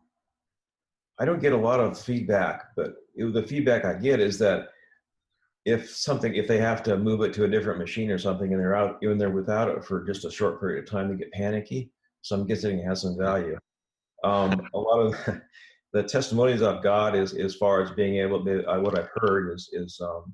I 1.20 1.26
don't 1.26 1.42
get 1.42 1.54
a 1.54 1.58
lot 1.58 1.80
of 1.80 2.00
feedback, 2.00 2.66
but 2.76 2.96
it, 3.16 3.34
the 3.34 3.44
feedback 3.44 3.86
I 3.86 3.94
get 3.94 4.20
is 4.20 4.38
that 4.40 4.70
if 5.64 5.90
something, 5.90 6.34
if 6.34 6.48
they 6.48 6.58
have 6.58 6.84
to 6.84 6.98
move 6.98 7.22
it 7.22 7.34
to 7.34 7.46
a 7.46 7.48
different 7.48 7.80
machine 7.80 8.10
or 8.10 8.18
something, 8.18 8.52
and 8.52 8.60
they're 8.60 8.76
out, 8.76 8.98
even 9.04 9.18
they're 9.18 9.30
without 9.30 9.70
it 9.70 9.86
for 9.86 10.04
just 10.06 10.26
a 10.26 10.32
short 10.32 10.60
period 10.60 10.84
of 10.84 10.90
time, 10.90 11.10
they 11.10 11.16
get 11.16 11.32
panicky. 11.32 11.92
So 12.22 12.36
I'm 12.36 12.48
guessing 12.48 12.80
it 12.80 12.86
has 12.86 13.02
some 13.02 13.18
value. 13.18 13.58
Um, 14.24 14.68
a 14.74 14.80
lot 14.80 15.00
of 15.00 15.16
the 15.94 16.04
testimonies 16.04 16.62
I've 16.62 16.84
got 16.84 17.16
is 17.16 17.34
as 17.34 17.56
far 17.56 17.82
as 17.82 17.92
being 17.92 18.18
able 18.18 18.44
to, 18.46 18.66
uh, 18.66 18.80
what 18.80 18.98
I've 18.98 19.10
heard 19.16 19.54
is 19.54 19.70
is 19.74 20.00
um, 20.02 20.34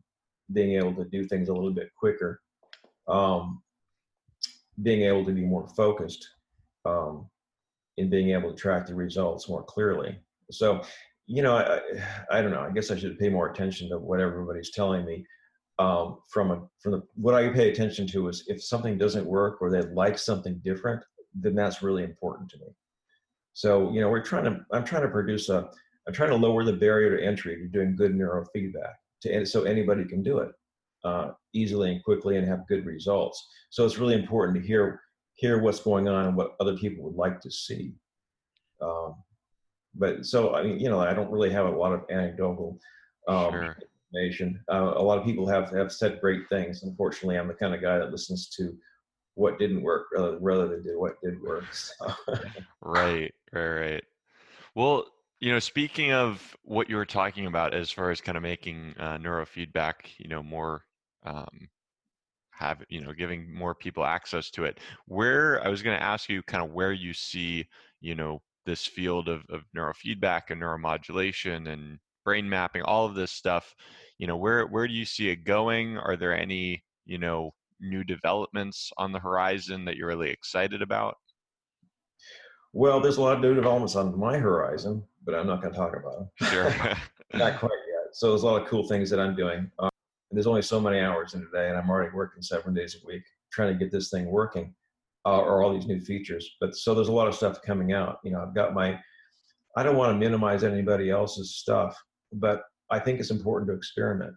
being 0.54 0.76
able 0.78 0.94
to 0.96 1.06
do 1.06 1.24
things 1.26 1.50
a 1.50 1.54
little 1.54 1.74
bit 1.74 1.90
quicker 1.98 2.42
um, 3.08 3.62
being 4.84 5.04
able 5.04 5.26
to 5.26 5.32
be 5.32 5.46
more 5.46 5.68
focused 5.68 6.28
um, 6.86 7.28
in 7.98 8.10
being 8.10 8.32
able 8.32 8.52
to 8.52 8.56
track 8.56 8.86
the 8.86 8.96
results 8.96 9.50
more 9.50 9.64
clearly. 9.64 10.20
So, 10.52 10.82
you 11.26 11.42
know, 11.42 11.58
I, 11.58 11.82
I 12.32 12.42
don't 12.42 12.52
know. 12.52 12.62
I 12.62 12.72
guess 12.72 12.92
I 12.92 12.98
should 12.98 13.20
pay 13.20 13.30
more 13.30 13.50
attention 13.50 13.90
to 13.90 13.98
what 13.98 14.20
everybody's 14.20 14.72
telling 14.72 15.06
me. 15.06 15.26
Um, 15.80 16.20
from 16.28 16.50
a 16.50 16.68
from 16.82 16.94
the 16.94 17.04
what 17.14 17.36
I 17.36 17.50
pay 17.50 17.70
attention 17.70 18.08
to 18.08 18.30
is 18.30 18.46
if 18.48 18.64
something 18.64 18.98
doesn't 18.98 19.28
work 19.28 19.62
or 19.62 19.70
they 19.70 19.82
like 19.82 20.18
something 20.18 20.60
different, 20.64 21.04
then 21.36 21.54
that's 21.54 21.84
really 21.84 22.04
important 22.04 22.50
to 22.50 22.58
me. 22.58 22.66
So, 23.58 23.92
you 23.92 24.02
know, 24.02 24.10
we're 24.10 24.22
trying 24.22 24.44
to 24.44 24.64
I'm 24.72 24.86
trying 24.86 25.02
to 25.02 25.08
produce 25.08 25.50
a 25.50 25.68
I'm 26.08 26.14
trying 26.14 26.30
to 26.30 26.36
lower 26.36 26.64
the 26.64 26.74
barrier 26.74 27.18
to 27.18 27.26
entry 27.26 27.56
to 27.56 27.68
doing 27.68 27.96
good 27.96 28.14
neurofeedback 28.14 28.94
to 29.24 29.46
so 29.48 29.64
anybody 29.64 30.06
can 30.06 30.22
do 30.22 30.38
it 30.38 30.52
uh, 31.04 31.32
easily 31.54 31.92
and 31.92 32.04
quickly 32.04 32.38
and 32.38 32.48
have 32.48 32.68
good 32.68 32.86
results. 32.86 33.44
So 33.72 33.84
it's 33.84 33.98
really 33.98 34.14
important 34.14 34.62
to 34.62 34.68
hear 34.68 35.02
hear 35.34 35.60
what's 35.60 35.80
going 35.80 36.08
on 36.08 36.28
and 36.28 36.38
what 36.38 36.56
other 36.60 36.78
people 36.78 37.04
would 37.06 37.16
like 37.16 37.42
to 37.42 37.50
see. 37.50 37.96
Um, 38.80 39.16
but 39.96 40.24
so 40.24 40.54
I 40.54 40.62
mean, 40.62 40.80
you 40.80 40.90
know, 40.90 41.00
I 41.00 41.16
don't 41.16 41.32
really 41.32 41.50
have 41.50 41.66
a 41.66 41.72
lot 41.72 41.94
of 41.94 42.04
anecdotal 42.12 42.80
um, 43.28 43.54
sure. 43.54 43.78
information. 44.14 44.64
Uh, 44.72 44.94
a 44.96 45.02
lot 45.02 45.18
of 45.18 45.26
people 45.26 45.48
have 45.48 45.72
have 45.72 45.92
said 45.92 46.22
great 46.22 46.48
things. 46.48 46.84
Unfortunately, 46.84 47.40
I'm 47.40 47.48
the 47.48 47.56
kind 47.56 47.74
of 47.74 47.82
guy 47.82 47.98
that 47.98 48.12
listens 48.12 48.50
to 48.50 48.78
what 49.34 49.58
didn't 49.58 49.82
work 49.82 50.08
rather, 50.14 50.38
rather 50.40 50.68
than 50.68 50.84
do 50.84 51.00
what 51.00 51.20
did 51.24 51.42
work. 51.42 51.66
So. 51.74 52.14
right, 52.82 53.34
right, 53.54 53.68
right. 53.70 54.04
Well, 54.76 55.06
you 55.40 55.52
know, 55.52 55.60
speaking 55.60 56.14
of 56.14 56.58
what 56.64 56.90
you 56.90 56.98
were 56.98 57.06
talking 57.06 57.48
about 57.48 57.74
as 57.74 57.92
far 57.92 58.12
as 58.12 58.22
kind 58.22 58.38
of 58.38 58.44
making 58.44 58.96
uh, 59.00 59.18
neurofeedback, 59.18 59.96
you 60.20 60.30
know, 60.30 60.44
more 60.44 60.84
um, 61.26 61.70
have 62.52 62.84
you 62.90 63.02
know 63.02 63.14
giving 63.14 63.54
more 63.54 63.76
people 63.76 64.06
access 64.06 64.50
to 64.52 64.64
it 64.66 64.80
where 65.08 65.64
i 65.66 65.70
was 65.70 65.84
going 65.84 65.98
to 65.98 66.04
ask 66.04 66.30
you 66.30 66.44
kind 66.44 66.64
of 66.64 66.72
where 66.72 66.92
you 66.94 67.14
see 67.14 67.68
you 68.02 68.16
know 68.16 68.42
this 68.66 68.86
field 68.86 69.30
of, 69.30 69.44
of 69.50 69.62
neurofeedback 69.78 70.44
and 70.50 70.62
neuromodulation 70.62 71.70
and 71.72 72.00
brain 72.26 72.50
mapping 72.50 72.82
all 72.84 73.06
of 73.06 73.16
this 73.16 73.32
stuff 73.32 73.76
you 74.18 74.28
know 74.28 74.38
where 74.38 74.66
where 74.68 74.88
do 74.88 74.94
you 74.94 75.06
see 75.06 75.30
it 75.30 75.46
going 75.46 75.98
are 75.98 76.18
there 76.18 76.38
any 76.38 76.84
you 77.06 77.18
know 77.18 77.52
new 77.80 78.04
developments 78.04 78.92
on 78.98 79.12
the 79.12 79.20
horizon 79.20 79.86
that 79.86 79.96
you're 79.96 80.08
really 80.08 80.32
excited 80.32 80.82
about 80.82 81.16
well 82.74 83.00
there's 83.00 83.18
a 83.18 83.22
lot 83.22 83.36
of 83.36 83.42
new 83.42 83.54
developments 83.54 83.96
on 83.96 84.18
my 84.18 84.38
horizon 84.38 85.04
but 85.26 85.36
i'm 85.36 85.48
not 85.48 85.62
going 85.62 85.74
to 85.74 85.80
talk 85.80 85.96
about 85.96 86.14
them 86.14 86.50
sure 86.50 86.70
not 87.34 87.60
quite 87.60 87.72
yet 87.72 88.14
so 88.14 88.30
there's 88.30 88.44
a 88.44 88.46
lot 88.46 88.62
of 88.62 88.68
cool 88.68 88.88
things 88.88 89.10
that 89.10 89.20
i'm 89.20 89.36
doing 89.36 89.70
um, 89.80 89.90
there's 90.32 90.48
only 90.48 90.62
so 90.62 90.80
many 90.80 91.00
hours 91.00 91.34
in 91.34 91.42
a 91.42 91.58
day, 91.58 91.70
and 91.70 91.78
I'm 91.78 91.90
already 91.90 92.14
working 92.14 92.42
seven 92.42 92.74
days 92.74 92.96
a 92.96 93.08
week 93.08 93.24
trying 93.52 93.72
to 93.72 93.80
get 93.80 93.92
this 93.92 94.10
thing 94.10 94.26
working, 94.26 94.74
uh, 95.26 95.40
or 95.40 95.64
all 95.64 95.74
these 95.74 95.88
new 95.88 96.02
features. 96.02 96.58
But 96.60 96.76
so 96.76 96.94
there's 96.94 97.08
a 97.08 97.14
lot 97.14 97.28
of 97.28 97.36
stuff 97.36 97.62
coming 97.62 97.94
out. 97.94 98.20
You 98.24 98.32
know, 98.32 98.42
I've 98.42 98.56
got 98.56 98.74
my. 98.74 99.00
I 99.76 99.84
don't 99.84 99.96
want 99.96 100.12
to 100.12 100.18
minimize 100.18 100.64
anybody 100.64 101.12
else's 101.12 101.56
stuff, 101.56 101.96
but 102.34 102.64
I 102.90 103.00
think 103.00 103.20
it's 103.20 103.32
important 103.32 103.70
to 103.70 103.76
experiment, 103.76 104.34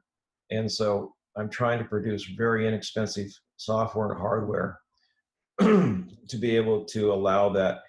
and 0.50 0.70
so 0.70 1.14
I'm 1.36 1.48
trying 1.48 1.78
to 1.78 1.84
produce 1.84 2.24
very 2.36 2.68
inexpensive 2.68 3.30
software 3.56 4.10
and 4.10 4.18
hardware 4.18 4.78
to 5.60 6.36
be 6.38 6.56
able 6.56 6.84
to 6.86 7.12
allow 7.12 7.48
that 7.50 7.80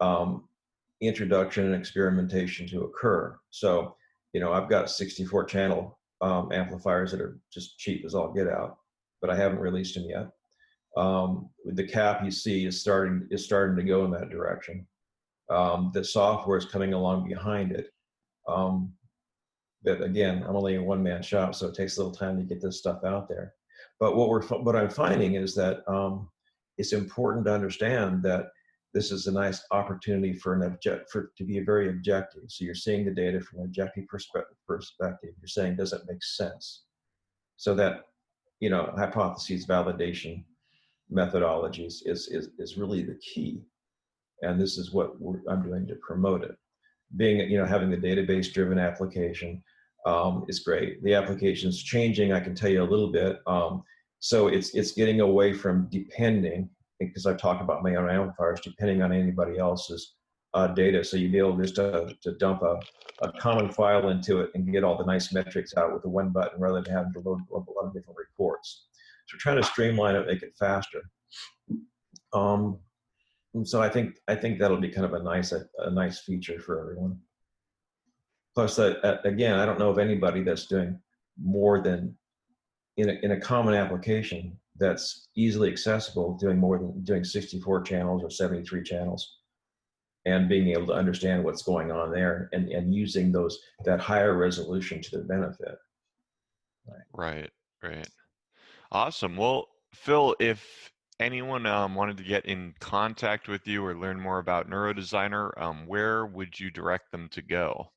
um, 0.00 0.48
introduction 1.00 1.66
and 1.66 1.74
experimentation 1.74 2.68
to 2.68 2.82
occur. 2.82 3.38
So, 3.50 3.96
you 4.32 4.40
know, 4.40 4.52
I've 4.52 4.68
got 4.68 4.90
64 4.90 5.44
channel 5.44 5.98
um, 6.20 6.50
amplifiers 6.52 7.10
that 7.10 7.20
are 7.20 7.38
just 7.52 7.78
cheap 7.78 8.04
as 8.04 8.14
all 8.14 8.32
get 8.32 8.48
out, 8.48 8.78
but 9.20 9.30
I 9.30 9.36
haven't 9.36 9.58
released 9.58 9.94
them 9.94 10.06
yet. 10.08 10.28
Um, 10.96 11.50
the 11.64 11.86
cap 11.86 12.24
you 12.24 12.30
see 12.30 12.64
is 12.64 12.80
starting 12.80 13.28
is 13.30 13.44
starting 13.44 13.76
to 13.76 13.82
go 13.82 14.04
in 14.04 14.10
that 14.12 14.30
direction. 14.30 14.86
Um, 15.50 15.90
the 15.92 16.02
software 16.02 16.58
is 16.58 16.64
coming 16.64 16.94
along 16.94 17.28
behind 17.28 17.72
it. 17.72 17.90
Um, 18.48 18.92
but 19.84 20.02
again, 20.02 20.42
I'm 20.46 20.56
only 20.56 20.76
a 20.76 20.82
one 20.82 21.02
man 21.02 21.22
shop, 21.22 21.54
so 21.54 21.68
it 21.68 21.74
takes 21.74 21.96
a 21.96 22.00
little 22.00 22.14
time 22.14 22.38
to 22.38 22.42
get 22.42 22.62
this 22.62 22.78
stuff 22.78 23.04
out 23.04 23.28
there. 23.28 23.54
But 24.00 24.16
what 24.16 24.30
we're 24.30 24.42
what 24.42 24.74
I'm 24.74 24.90
finding 24.90 25.34
is 25.34 25.54
that 25.54 25.86
um, 25.86 26.28
it's 26.78 26.92
important 26.92 27.46
to 27.46 27.54
understand 27.54 28.22
that 28.22 28.46
this 28.96 29.12
is 29.12 29.26
a 29.26 29.32
nice 29.32 29.62
opportunity 29.72 30.32
for 30.32 30.54
an 30.54 30.62
object 30.62 31.10
for 31.10 31.30
to 31.36 31.44
be 31.44 31.60
very 31.60 31.90
objective. 31.90 32.44
So 32.48 32.64
you're 32.64 32.74
seeing 32.74 33.04
the 33.04 33.10
data 33.10 33.42
from 33.42 33.58
an 33.58 33.66
objective 33.66 34.08
perspective. 34.08 34.56
Perspective. 34.66 35.34
You're 35.38 35.48
saying 35.48 35.76
does 35.76 35.92
it 35.92 36.00
make 36.08 36.24
sense? 36.24 36.84
So 37.58 37.74
that 37.74 38.06
you 38.60 38.70
know 38.70 38.94
hypotheses 38.96 39.66
validation 39.66 40.44
methodologies 41.12 41.96
is 42.06 42.28
is 42.28 42.48
is 42.58 42.78
really 42.78 43.02
the 43.02 43.16
key, 43.16 43.60
and 44.40 44.58
this 44.58 44.78
is 44.78 44.94
what 44.94 45.12
I'm 45.46 45.62
doing 45.62 45.86
to 45.88 45.96
promote 45.96 46.42
it. 46.42 46.56
Being 47.18 47.50
you 47.50 47.58
know 47.58 47.66
having 47.66 47.90
the 47.90 47.98
database 47.98 48.50
driven 48.50 48.78
application 48.78 49.62
um, 50.06 50.46
is 50.48 50.60
great. 50.60 51.04
The 51.04 51.12
application 51.12 51.68
is 51.68 51.82
changing. 51.82 52.32
I 52.32 52.40
can 52.40 52.54
tell 52.54 52.70
you 52.70 52.82
a 52.82 52.92
little 52.94 53.12
bit. 53.12 53.40
Um, 53.46 53.82
so 54.20 54.48
it's 54.48 54.74
it's 54.74 54.92
getting 54.92 55.20
away 55.20 55.52
from 55.52 55.86
depending 55.90 56.70
because 56.98 57.26
I've 57.26 57.38
talked 57.38 57.62
about 57.62 57.82
my 57.82 57.96
own 57.96 58.10
amplifiers, 58.10 58.60
depending 58.60 59.02
on 59.02 59.12
anybody 59.12 59.58
else's 59.58 60.14
uh, 60.54 60.68
data. 60.68 61.04
So 61.04 61.16
you'd 61.16 61.32
be 61.32 61.38
able 61.38 61.56
just 61.56 61.76
to, 61.76 62.14
to 62.22 62.32
dump 62.32 62.62
a, 62.62 62.80
a 63.22 63.32
common 63.40 63.70
file 63.70 64.08
into 64.08 64.40
it 64.40 64.50
and 64.54 64.72
get 64.72 64.84
all 64.84 64.96
the 64.96 65.04
nice 65.04 65.32
metrics 65.32 65.76
out 65.76 65.92
with 65.92 66.02
the 66.02 66.08
one 66.08 66.30
button 66.30 66.60
rather 66.60 66.80
than 66.80 66.94
having 66.94 67.12
to 67.12 67.20
load, 67.20 67.40
up 67.54 67.68
a 67.68 67.72
lot 67.72 67.86
of 67.86 67.94
different 67.94 68.18
reports. 68.18 68.86
So 69.26 69.34
we're 69.34 69.40
trying 69.40 69.62
to 69.62 69.68
streamline 69.68 70.16
it, 70.16 70.26
make 70.26 70.42
it 70.42 70.54
faster. 70.58 71.02
Um, 72.32 72.78
so 73.64 73.82
I 73.82 73.88
think 73.88 74.16
I 74.28 74.34
think 74.34 74.58
that'll 74.58 74.80
be 74.80 74.90
kind 74.90 75.06
of 75.06 75.14
a 75.14 75.22
nice 75.22 75.52
a, 75.52 75.64
a 75.78 75.90
nice 75.90 76.20
feature 76.20 76.60
for 76.60 76.80
everyone. 76.80 77.18
Plus, 78.54 78.78
uh, 78.78 78.94
uh 79.02 79.16
again, 79.24 79.58
I 79.58 79.64
don't 79.66 79.78
know 79.78 79.90
of 79.90 79.98
anybody 79.98 80.42
that's 80.42 80.66
doing 80.66 80.98
more 81.42 81.82
than 81.82 82.16
in 82.96 83.10
a, 83.10 83.12
in 83.22 83.30
a 83.32 83.40
common 83.40 83.74
application 83.74 84.58
that's 84.78 85.28
easily 85.36 85.70
accessible, 85.70 86.36
doing 86.36 86.58
more 86.58 86.78
than 86.78 87.02
doing 87.04 87.24
64 87.24 87.82
channels 87.82 88.22
or 88.22 88.30
73 88.30 88.82
channels, 88.82 89.38
and 90.24 90.48
being 90.48 90.68
able 90.68 90.86
to 90.86 90.92
understand 90.92 91.44
what's 91.44 91.62
going 91.62 91.90
on 91.90 92.10
there 92.10 92.48
and, 92.52 92.68
and 92.68 92.94
using 92.94 93.32
those 93.32 93.58
that 93.84 94.00
higher 94.00 94.36
resolution 94.36 95.00
to 95.00 95.10
their 95.10 95.24
benefit. 95.24 95.76
Right. 96.86 97.04
Right. 97.12 97.50
Right. 97.82 98.08
Awesome. 98.92 99.36
Well, 99.36 99.68
Phil, 99.92 100.34
if 100.40 100.92
anyone 101.20 101.66
um, 101.66 101.94
wanted 101.94 102.16
to 102.18 102.24
get 102.24 102.46
in 102.46 102.74
contact 102.80 103.48
with 103.48 103.66
you 103.66 103.84
or 103.84 103.94
learn 103.94 104.20
more 104.20 104.38
about 104.38 104.68
Neurodesigner, 104.68 105.50
um, 105.60 105.86
where 105.86 106.26
would 106.26 106.58
you 106.58 106.70
direct 106.70 107.10
them 107.12 107.28
to 107.30 107.42
go? 107.42 107.90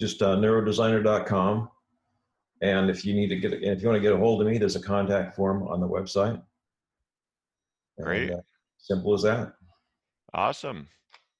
Just 0.00 0.22
uh, 0.22 0.36
neurodesigner.com 0.36 1.68
and 2.64 2.88
if 2.88 3.04
you 3.04 3.14
need 3.14 3.28
to 3.28 3.36
get, 3.36 3.52
if 3.52 3.82
you 3.82 3.88
want 3.88 3.96
to 3.96 4.00
get 4.00 4.12
a 4.12 4.16
hold 4.16 4.40
of 4.40 4.48
me, 4.48 4.56
there's 4.56 4.74
a 4.74 4.80
contact 4.80 5.36
form 5.36 5.68
on 5.68 5.80
the 5.80 5.88
website. 5.88 6.40
Great. 8.00 8.30
And, 8.30 8.38
uh, 8.38 8.42
simple 8.78 9.12
as 9.12 9.22
that. 9.22 9.52
Awesome. 10.32 10.88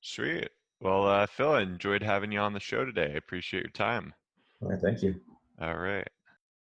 Sweet. 0.02 0.50
Well, 0.80 1.08
uh, 1.08 1.26
Phil, 1.26 1.52
I 1.52 1.62
enjoyed 1.62 2.02
having 2.02 2.30
you 2.30 2.40
on 2.40 2.52
the 2.52 2.60
show 2.60 2.84
today. 2.84 3.10
I 3.14 3.16
appreciate 3.16 3.62
your 3.62 3.70
time. 3.70 4.12
All 4.60 4.68
right. 4.68 4.80
Thank 4.80 5.02
you. 5.02 5.14
All 5.60 5.78
right. 5.78 6.06